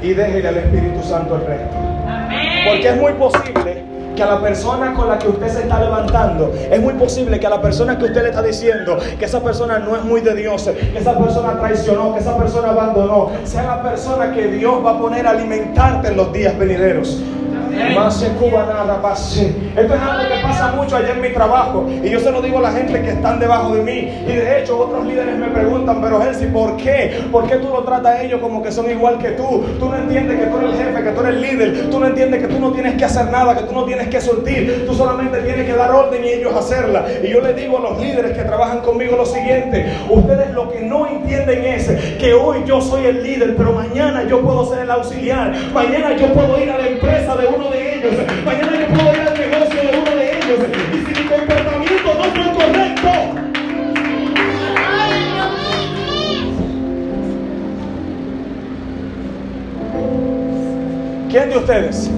y 0.03 0.15
déjele 0.15 0.49
al 0.49 0.57
Espíritu 0.59 1.03
Santo 1.03 1.37
el 1.37 1.47
resto. 1.47 1.77
Amén. 2.07 2.65
Porque 2.69 2.89
es 2.89 2.97
muy 2.97 3.13
posible 3.15 3.90
que 4.21 4.25
a 4.25 4.35
la 4.35 4.41
persona 4.43 4.93
con 4.93 5.09
la 5.09 5.19
que 5.19 5.29
usted 5.29 5.49
se 5.49 5.63
está 5.63 5.81
levantando, 5.81 6.53
es 6.71 6.79
muy 6.79 6.93
posible 6.93 7.41
que 7.41 7.47
a 7.47 7.51
la 7.51 7.63
persona 7.63 7.97
que 7.97 8.05
usted 8.05 8.23
le 8.23 8.29
está 8.29 8.43
diciendo 8.43 8.99
que 9.19 9.25
esa 9.25 9.43
persona 9.43 9.79
no 9.79 9.97
es 9.97 10.05
muy 10.05 10.21
de 10.21 10.35
Dios, 10.35 10.69
que 10.93 10.99
esa 10.99 11.17
persona 11.17 11.59
traicionó, 11.59 12.13
que 12.13 12.21
esa 12.21 12.37
persona 12.37 12.69
abandonó, 12.69 13.31
sea 13.45 13.63
la 13.63 13.83
persona 13.83 14.31
que 14.35 14.49
Dios 14.49 14.85
va 14.85 14.91
a 14.91 14.99
poner 14.99 15.27
a 15.27 15.31
alimentarte 15.31 16.09
en 16.09 16.19
los 16.19 16.31
días 16.35 16.59
venideros. 16.59 17.19
Más 17.95 18.15
se 18.15 18.29
cuba 18.33 18.67
nada, 18.67 19.01
pase. 19.01 19.57
Esto 19.75 19.95
es 19.95 20.01
algo 20.03 20.29
que 20.29 20.40
mucho 20.69 20.97
allá 20.97 21.13
en 21.13 21.21
mi 21.21 21.31
trabajo. 21.31 21.87
Y 22.03 22.09
yo 22.11 22.21
se 22.21 22.31
lo 22.31 22.41
digo 22.43 22.59
a 22.59 22.63
la 22.63 22.73
gente 22.73 23.01
que 23.03 23.11
están 23.11 23.39
debajo 23.41 23.75
de 23.75 23.83
mí. 23.83 24.23
Y 24.27 24.33
de 24.33 24.61
hecho, 24.61 24.79
otros 24.79 25.07
líderes 25.07 25.37
me 25.37 25.49
preguntan, 25.49 26.01
pero 26.01 26.23
Elsie, 26.23 26.49
¿por 26.49 26.77
qué? 26.77 27.21
¿Por 27.31 27.47
qué 27.49 27.57
tú 27.57 27.69
lo 27.69 27.83
tratas 27.85 28.17
a 28.17 28.23
ellos 28.23 28.41
como 28.41 28.63
que 28.63 28.71
son 28.71 28.91
igual 28.91 29.19
que 29.19 29.31
tú? 29.31 29.65
Tú 29.79 29.89
no 29.89 29.97
entiendes 29.97 30.41
que 30.41 30.47
tú 30.47 30.59
eres 30.59 30.71
el 30.73 30.87
jefe, 30.87 31.03
que 31.03 31.11
tú 31.11 31.21
eres 31.21 31.35
el 31.35 31.43
líder. 31.43 31.91
Tú 31.91 32.01
no 32.01 32.07
entiendes 32.07 32.41
que 32.41 32.49
tú 32.49 32.61
no 32.61 32.73
tienes 32.73 32.95
que 32.95 33.05
hacer 33.05 33.27
nada, 33.31 33.57
que 33.57 33.65
tú 33.65 33.75
no 33.75 33.85
tienes 33.85 34.09
que 34.09 34.21
surtir. 34.21 34.85
Tú 34.87 34.95
solamente 34.95 35.39
tienes 35.43 35.67
que 35.67 35.75
dar 35.75 35.91
orden 35.91 36.25
y 36.25 36.29
ellos 36.29 36.55
hacerla. 36.55 37.05
Y 37.23 37.29
yo 37.29 37.41
le 37.41 37.55
digo 37.55 37.79
a 37.79 37.81
los 37.81 38.01
líderes 38.01 38.37
que 38.37 38.43
trabajan 38.45 38.81
conmigo 38.81 39.17
lo 39.17 39.27
siguiente: 39.27 39.93
Ustedes 40.09 40.51
lo 40.53 40.71
que 40.71 40.81
no 40.81 41.07
entienden 41.07 41.65
es 41.65 41.89
que 42.19 42.35
hoy 42.35 42.63
yo 42.67 42.81
soy 42.81 43.07
el 43.07 43.23
líder, 43.23 43.57
pero 43.57 43.73
mañana 43.73 44.25
yo 44.25 44.41
puedo 44.41 44.69
ser 44.69 44.81
el 44.81 44.91
auxiliar. 44.91 45.53
Mañana 45.73 46.17
yo 46.17 46.27
puedo 46.33 46.61
ir 46.63 46.71
a 46.71 46.79
la 46.79 46.87
empresa 46.87 47.37
de 47.37 47.47
uno 47.47 47.71
de 47.71 47.95
ellos. 47.95 48.13
Mañana 48.45 48.73
yo 48.81 48.95
puedo 48.95 49.13
ir 49.13 49.29
al 49.29 49.30
¿quién 61.31 61.49
de 61.49 61.59
ustedes? 61.59 62.11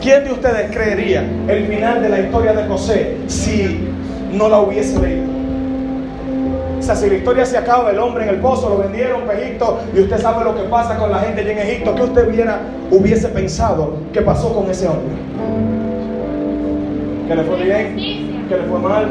¿Quién 0.00 0.24
de 0.24 0.32
ustedes 0.32 0.70
creería 0.70 1.24
el 1.48 1.66
final 1.66 2.02
de 2.02 2.08
la 2.08 2.20
historia 2.20 2.52
de 2.52 2.66
José 2.66 3.16
si 3.26 3.88
no 4.32 4.48
la 4.48 4.60
hubiese 4.60 5.00
leído? 5.00 5.32
O 6.78 6.82
sea, 6.82 6.96
si 6.96 7.08
la 7.08 7.14
historia 7.14 7.46
se 7.46 7.56
acaba, 7.56 7.90
el 7.90 7.98
hombre 7.98 8.24
en 8.24 8.30
el 8.30 8.40
pozo 8.40 8.68
lo 8.68 8.78
vendieron 8.78 9.22
para 9.22 9.38
Egipto 9.38 9.78
y 9.96 10.00
usted 10.00 10.20
sabe 10.20 10.44
lo 10.44 10.56
que 10.56 10.64
pasa 10.64 10.96
con 10.96 11.12
la 11.12 11.20
gente 11.20 11.40
allí 11.40 11.50
en 11.50 11.58
Egipto, 11.60 11.94
¿qué 11.94 12.02
usted 12.02 12.28
hubiera, 12.28 12.60
hubiese 12.90 13.28
pensado 13.28 13.94
que 14.12 14.20
pasó 14.20 14.52
con 14.52 14.68
ese 14.68 14.88
hombre? 14.88 15.14
Que 17.28 17.36
le 17.36 17.44
fue 17.44 17.62
bien, 17.62 18.46
que 18.48 18.56
le 18.56 18.64
fue 18.64 18.80
mal, 18.80 19.06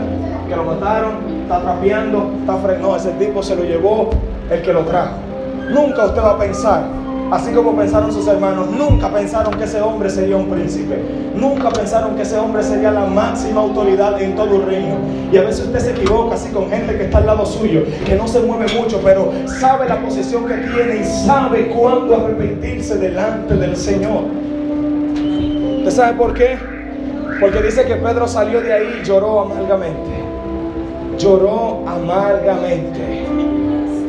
que 0.50 0.56
lo 0.56 0.66
mataron, 0.66 1.12
está 1.44 1.62
trapeando, 1.62 2.32
está 2.42 2.58
frenando. 2.58 2.98
Ese 2.98 3.12
tipo 3.12 3.42
se 3.42 3.56
lo 3.56 3.64
llevó 3.64 4.10
el 4.52 4.62
que 4.62 4.74
lo 4.74 4.82
trajo. 4.82 5.14
Nunca 5.70 6.08
usted 6.08 6.22
va 6.22 6.32
a 6.32 6.38
pensar, 6.38 6.84
así 7.32 7.52
como 7.54 7.76
pensaron 7.76 8.12
sus 8.12 8.28
hermanos, 8.28 8.70
nunca 8.70 9.12
pensaron 9.12 9.54
que 9.58 9.64
ese 9.64 9.82
hombre 9.82 10.10
sería 10.10 10.36
un 10.36 10.48
príncipe. 10.48 11.00
Nunca 11.36 11.70
pensaron 11.70 12.16
que 12.16 12.24
ese 12.24 12.38
hombre 12.38 12.62
sería 12.62 12.92
la 12.92 13.06
máxima 13.06 13.62
autoridad 13.62 14.22
en 14.22 14.36
todo 14.36 14.58
el 14.58 14.64
reino. 14.64 14.96
Y 15.32 15.38
a 15.38 15.44
veces 15.44 15.66
usted 15.66 15.80
se 15.80 15.92
equivoca 15.92 16.36
así 16.36 16.50
con 16.52 16.70
gente 16.70 16.98
que 16.98 17.06
está 17.06 17.20
al 17.20 17.26
lado 17.26 17.46
suyo, 17.46 17.84
que 18.06 18.16
no 18.16 18.28
se 18.28 18.42
mueve 18.42 18.66
mucho, 18.78 19.00
pero 19.04 19.32
sabe 19.46 19.88
la 19.88 20.02
posición 20.02 20.46
que 20.46 20.56
tiene 20.56 20.98
y 21.02 21.26
sabe 21.26 21.70
cuándo 21.70 22.16
arrepentirse 22.16 22.98
delante 22.98 23.56
del 23.56 23.78
Señor. 23.78 24.26
¿Usted 25.78 25.92
sabe 25.92 26.14
por 26.18 26.34
qué? 26.34 26.58
Porque 27.40 27.62
dice 27.62 27.86
que 27.86 27.96
Pedro 27.96 28.28
salió 28.28 28.62
de 28.62 28.74
ahí 28.74 29.00
y 29.02 29.06
lloró 29.06 29.42
amargamente. 29.42 30.12
Lloró 31.18 31.84
amargamente. 31.88 33.26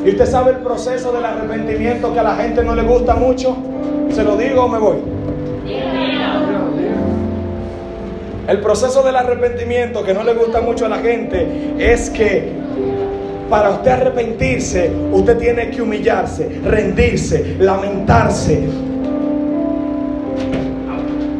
¿Y 0.04 0.10
usted 0.10 0.26
sabe 0.26 0.52
el 0.52 0.56
proceso 0.58 1.12
del 1.12 1.24
arrepentimiento 1.24 2.12
que 2.12 2.18
a 2.18 2.22
la 2.24 2.34
gente 2.34 2.64
no 2.64 2.74
le 2.74 2.82
gusta 2.82 3.14
mucho? 3.14 3.56
¿Se 4.10 4.24
lo 4.24 4.36
digo 4.36 4.64
o 4.64 4.68
me 4.68 4.78
voy? 4.78 4.96
El 8.48 8.60
proceso 8.60 9.02
del 9.02 9.14
arrepentimiento 9.14 10.02
que 10.02 10.12
no 10.12 10.24
le 10.24 10.34
gusta 10.34 10.60
mucho 10.60 10.86
a 10.86 10.88
la 10.88 10.98
gente 10.98 11.74
es 11.78 12.10
que 12.10 12.50
para 13.48 13.70
usted 13.70 13.90
arrepentirse, 13.92 14.90
usted 15.12 15.38
tiene 15.38 15.70
que 15.70 15.80
humillarse, 15.80 16.60
rendirse, 16.64 17.56
lamentarse. 17.60 18.64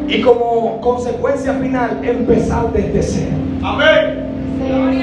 Y 0.07 0.21
como 0.21 0.79
consecuencia 0.79 1.53
final, 1.55 1.99
empezar 2.03 2.71
desde 2.71 3.03
cero. 3.03 3.35
Amén. 3.63 5.02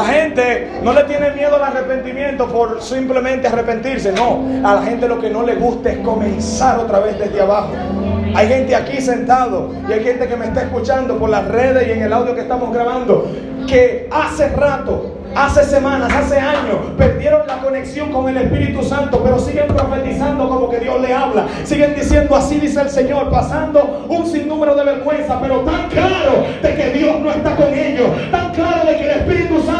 La 0.00 0.06
gente 0.06 0.66
no 0.82 0.94
le 0.94 1.04
tiene 1.04 1.30
miedo 1.32 1.56
al 1.56 1.62
arrepentimiento 1.62 2.46
por 2.46 2.80
simplemente 2.80 3.48
arrepentirse. 3.48 4.12
No, 4.12 4.42
a 4.66 4.76
la 4.76 4.82
gente 4.82 5.06
lo 5.06 5.20
que 5.20 5.28
no 5.28 5.42
le 5.42 5.56
gusta 5.56 5.90
es 5.90 5.98
comenzar 5.98 6.78
otra 6.78 7.00
vez 7.00 7.18
desde 7.18 7.38
abajo. 7.38 7.68
Hay 8.34 8.48
gente 8.48 8.74
aquí 8.74 8.98
sentado 9.02 9.74
y 9.86 9.92
hay 9.92 10.02
gente 10.02 10.26
que 10.26 10.36
me 10.36 10.46
está 10.46 10.62
escuchando 10.62 11.18
por 11.18 11.28
las 11.28 11.46
redes 11.48 11.86
y 11.86 11.90
en 11.90 12.02
el 12.02 12.14
audio 12.14 12.34
que 12.34 12.40
estamos 12.40 12.72
grabando 12.72 13.30
que 13.66 14.08
hace 14.10 14.48
rato, 14.48 15.16
hace 15.34 15.64
semanas, 15.64 16.10
hace 16.12 16.38
años 16.38 16.76
perdieron 16.96 17.46
la 17.46 17.58
conexión 17.58 18.10
con 18.10 18.28
el 18.28 18.36
Espíritu 18.38 18.82
Santo, 18.82 19.20
pero 19.22 19.38
siguen 19.38 19.66
profetizando 19.68 20.48
como 20.48 20.70
que 20.70 20.80
Dios 20.80 21.00
le 21.00 21.12
habla. 21.12 21.46
Siguen 21.64 21.94
diciendo 21.94 22.34
así 22.36 22.58
dice 22.58 22.80
el 22.80 22.90
Señor, 22.90 23.30
pasando 23.30 24.06
un 24.08 24.26
sinnúmero 24.26 24.74
de 24.74 24.84
vergüenza, 24.84 25.38
pero 25.40 25.60
tan 25.60 25.88
claro 25.88 26.44
de 26.62 26.74
que 26.74 26.90
Dios 26.98 27.20
no 27.20 27.30
está 27.30 27.54
con 27.54 27.72
ellos, 27.74 28.08
tan 28.30 28.52
claro 28.52 28.86
de 28.86 28.96
que 28.96 29.04
el 29.04 29.10
Espíritu 29.10 29.62
Santo 29.62 29.79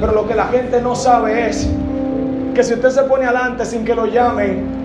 Pero 0.00 0.12
lo 0.12 0.26
que 0.26 0.34
la 0.34 0.46
gente 0.46 0.80
no 0.80 0.94
sabe 0.94 1.48
es 1.48 1.68
que 2.54 2.62
si 2.62 2.74
usted 2.74 2.90
se 2.90 3.02
pone 3.04 3.24
adelante 3.24 3.64
sin 3.64 3.84
que 3.84 3.94
lo 3.94 4.06
llamen, 4.06 4.82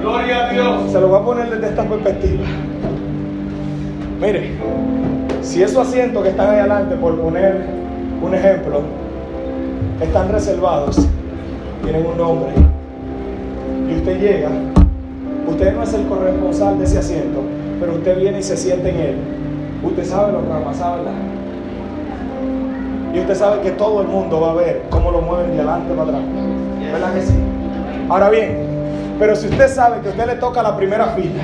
Gloria 0.00 0.48
a 0.48 0.52
Dios. 0.52 0.92
se 0.92 1.00
lo 1.00 1.10
va 1.10 1.18
a 1.18 1.24
poner 1.24 1.50
desde 1.50 1.68
esta 1.68 1.84
perspectiva. 1.84 2.44
Mire, 4.20 4.52
si 5.42 5.62
esos 5.62 5.86
asientos 5.86 6.22
que 6.22 6.30
están 6.30 6.50
ahí 6.50 6.58
adelante, 6.60 6.96
por 6.96 7.20
poner 7.20 7.64
un 8.22 8.34
ejemplo, 8.34 8.82
están 10.00 10.28
reservados, 10.30 11.06
tienen 11.82 12.06
un 12.06 12.16
nombre, 12.16 12.52
y 13.88 13.96
usted 13.96 14.20
llega, 14.20 14.48
usted 15.56 15.74
no 15.74 15.82
es 15.82 15.94
el 15.94 16.06
corresponsal 16.06 16.78
de 16.78 16.84
ese 16.84 16.98
asiento, 16.98 17.40
pero 17.80 17.94
usted 17.94 18.18
viene 18.18 18.40
y 18.40 18.42
se 18.42 18.58
siente 18.58 18.90
en 18.90 18.96
él. 18.96 19.16
Usted 19.82 20.04
sabe 20.04 20.32
lo 20.32 20.42
que 20.42 20.48
va 20.48 20.56
a 20.56 20.96
¿verdad? 20.96 21.12
Y 23.14 23.20
usted 23.20 23.34
sabe 23.34 23.62
que 23.62 23.70
todo 23.70 24.02
el 24.02 24.08
mundo 24.08 24.38
va 24.38 24.50
a 24.50 24.54
ver 24.54 24.82
cómo 24.90 25.10
lo 25.10 25.22
mueven 25.22 25.52
de 25.52 25.62
adelante 25.62 25.94
para 25.94 26.08
atrás. 26.10 26.22
¿Verdad 26.92 27.14
que 27.14 27.22
sí? 27.22 27.34
Ahora 28.10 28.28
bien, 28.28 28.66
pero 29.18 29.34
si 29.34 29.46
usted 29.48 29.68
sabe 29.68 30.02
que 30.02 30.10
usted 30.10 30.26
le 30.26 30.34
toca 30.34 30.62
la 30.62 30.76
primera 30.76 31.06
fila, 31.06 31.42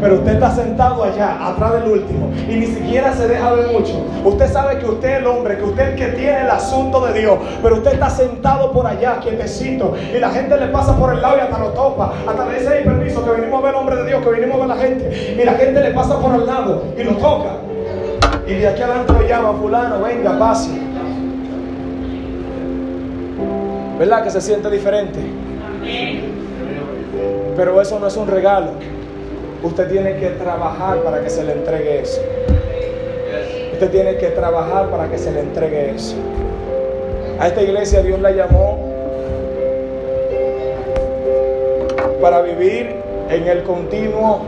pero 0.00 0.16
usted 0.16 0.34
está 0.34 0.50
sentado 0.50 1.04
allá, 1.04 1.46
atrás 1.46 1.74
del 1.74 1.92
último, 1.92 2.30
y 2.48 2.56
ni 2.56 2.66
siquiera 2.66 3.12
se 3.12 3.28
deja 3.28 3.52
ver 3.52 3.68
mucho. 3.68 4.04
Usted 4.24 4.50
sabe 4.50 4.78
que 4.78 4.86
usted 4.86 5.08
es 5.08 5.18
el 5.18 5.26
hombre, 5.26 5.58
que 5.58 5.64
usted 5.64 5.82
es 5.82 5.88
el 5.90 5.96
que 5.96 6.16
tiene 6.16 6.40
el 6.42 6.50
asunto 6.50 7.04
de 7.06 7.20
Dios, 7.20 7.38
pero 7.62 7.76
usted 7.76 7.92
está 7.94 8.10
sentado 8.10 8.72
por 8.72 8.86
allá, 8.86 9.18
quietecito, 9.20 9.94
y 10.14 10.18
la 10.18 10.30
gente 10.30 10.56
le 10.56 10.66
pasa 10.66 10.96
por 10.96 11.12
el 11.12 11.20
lado 11.20 11.36
y 11.36 11.40
hasta 11.40 11.58
lo 11.58 11.68
topa, 11.68 12.12
hasta 12.26 12.46
le 12.46 12.60
dice, 12.60 12.78
"Ey, 12.78 12.84
permiso, 12.84 13.24
que 13.24 13.30
venimos 13.30 13.62
a 13.62 13.66
ver 13.66 13.74
al 13.74 13.80
hombre 13.80 13.96
de 13.96 14.06
Dios, 14.06 14.22
que 14.22 14.30
venimos 14.30 14.56
a 14.56 14.66
ver 14.66 14.68
la 14.68 14.76
gente, 14.76 15.36
y 15.40 15.44
la 15.44 15.52
gente 15.52 15.80
le 15.80 15.90
pasa 15.90 16.18
por 16.18 16.32
al 16.32 16.46
lado 16.46 16.84
y 16.98 17.02
lo 17.02 17.12
toca. 17.16 17.50
Y 18.46 18.54
de 18.54 18.68
aquí 18.68 18.82
adelante 18.82 19.12
lo 19.12 19.22
llama, 19.22 19.52
fulano, 19.60 20.00
venga, 20.02 20.38
pase. 20.38 20.70
¿Verdad 23.98 24.24
que 24.24 24.30
se 24.30 24.40
siente 24.40 24.70
diferente? 24.70 25.20
Pero 27.54 27.80
eso 27.80 27.98
no 27.98 28.06
es 28.06 28.16
un 28.16 28.26
regalo. 28.26 28.70
Usted 29.62 29.90
tiene 29.90 30.16
que 30.16 30.30
trabajar 30.30 31.02
para 31.02 31.22
que 31.22 31.28
se 31.28 31.44
le 31.44 31.52
entregue 31.52 32.00
eso. 32.00 32.22
Usted 33.74 33.90
tiene 33.90 34.16
que 34.16 34.28
trabajar 34.28 34.88
para 34.88 35.10
que 35.10 35.18
se 35.18 35.30
le 35.32 35.40
entregue 35.40 35.90
eso. 35.90 36.16
A 37.38 37.48
esta 37.48 37.62
iglesia 37.62 38.02
Dios 38.02 38.20
la 38.20 38.30
llamó 38.30 38.78
para 42.22 42.40
vivir 42.40 42.94
en 43.28 43.46
el 43.46 43.62
continuo 43.62 44.40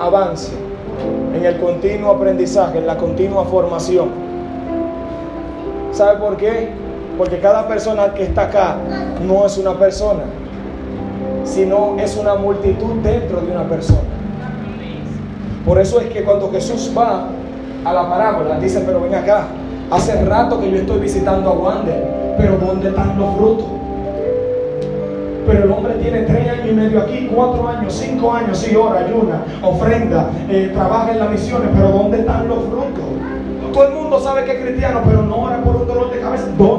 avance, 0.00 0.52
en 1.34 1.44
el 1.44 1.58
continuo 1.60 2.10
aprendizaje, 2.10 2.78
en 2.78 2.86
la 2.86 2.96
continua 2.96 3.44
formación. 3.44 4.10
¿Sabe 5.92 6.18
por 6.18 6.36
qué? 6.36 6.70
Porque 7.16 7.38
cada 7.38 7.68
persona 7.68 8.14
que 8.14 8.24
está 8.24 8.42
acá 8.42 8.76
no 9.22 9.46
es 9.46 9.58
una 9.58 9.78
persona, 9.78 10.22
sino 11.44 11.96
es 11.98 12.16
una 12.16 12.34
multitud 12.34 12.94
dentro 13.02 13.40
de 13.40 13.52
una 13.52 13.68
persona. 13.68 14.19
Por 15.64 15.78
eso 15.78 16.00
es 16.00 16.08
que 16.08 16.22
cuando 16.22 16.50
Jesús 16.50 16.92
va 16.96 17.28
a 17.84 17.92
la 17.92 18.08
parábola, 18.08 18.58
dice, 18.58 18.82
pero 18.84 19.00
ven 19.00 19.14
acá, 19.14 19.48
hace 19.90 20.24
rato 20.24 20.60
que 20.60 20.70
yo 20.70 20.76
estoy 20.78 21.00
visitando 21.00 21.50
a 21.50 21.52
Wander, 21.52 22.34
pero 22.38 22.56
¿dónde 22.56 22.88
están 22.88 23.18
los 23.18 23.36
frutos? 23.36 23.66
Pero 25.46 25.64
el 25.64 25.70
hombre 25.72 25.94
tiene 25.94 26.20
tres 26.22 26.48
años 26.48 26.66
y 26.70 26.72
medio 26.72 27.00
aquí, 27.00 27.30
cuatro 27.34 27.66
años, 27.68 27.92
cinco 27.92 28.32
años, 28.32 28.58
sí, 28.58 28.74
ora, 28.76 29.00
ayuna, 29.00 29.42
ofrenda, 29.62 30.30
eh, 30.48 30.70
trabaja 30.72 31.12
en 31.12 31.18
las 31.18 31.30
misiones, 31.30 31.68
pero 31.74 31.88
¿dónde 31.88 32.20
están 32.20 32.48
los 32.48 32.58
frutos? 32.64 33.04
Todo 33.72 33.84
el 33.84 33.94
mundo 33.94 34.20
sabe 34.20 34.44
que 34.44 34.52
es 34.52 34.64
cristiano, 34.64 35.00
pero 35.04 35.22
no 35.22 35.36
ora 35.42 35.62
por 35.62 35.76
un 35.76 35.86
dolor 35.86 36.10
de 36.10 36.20
cabeza 36.20 36.46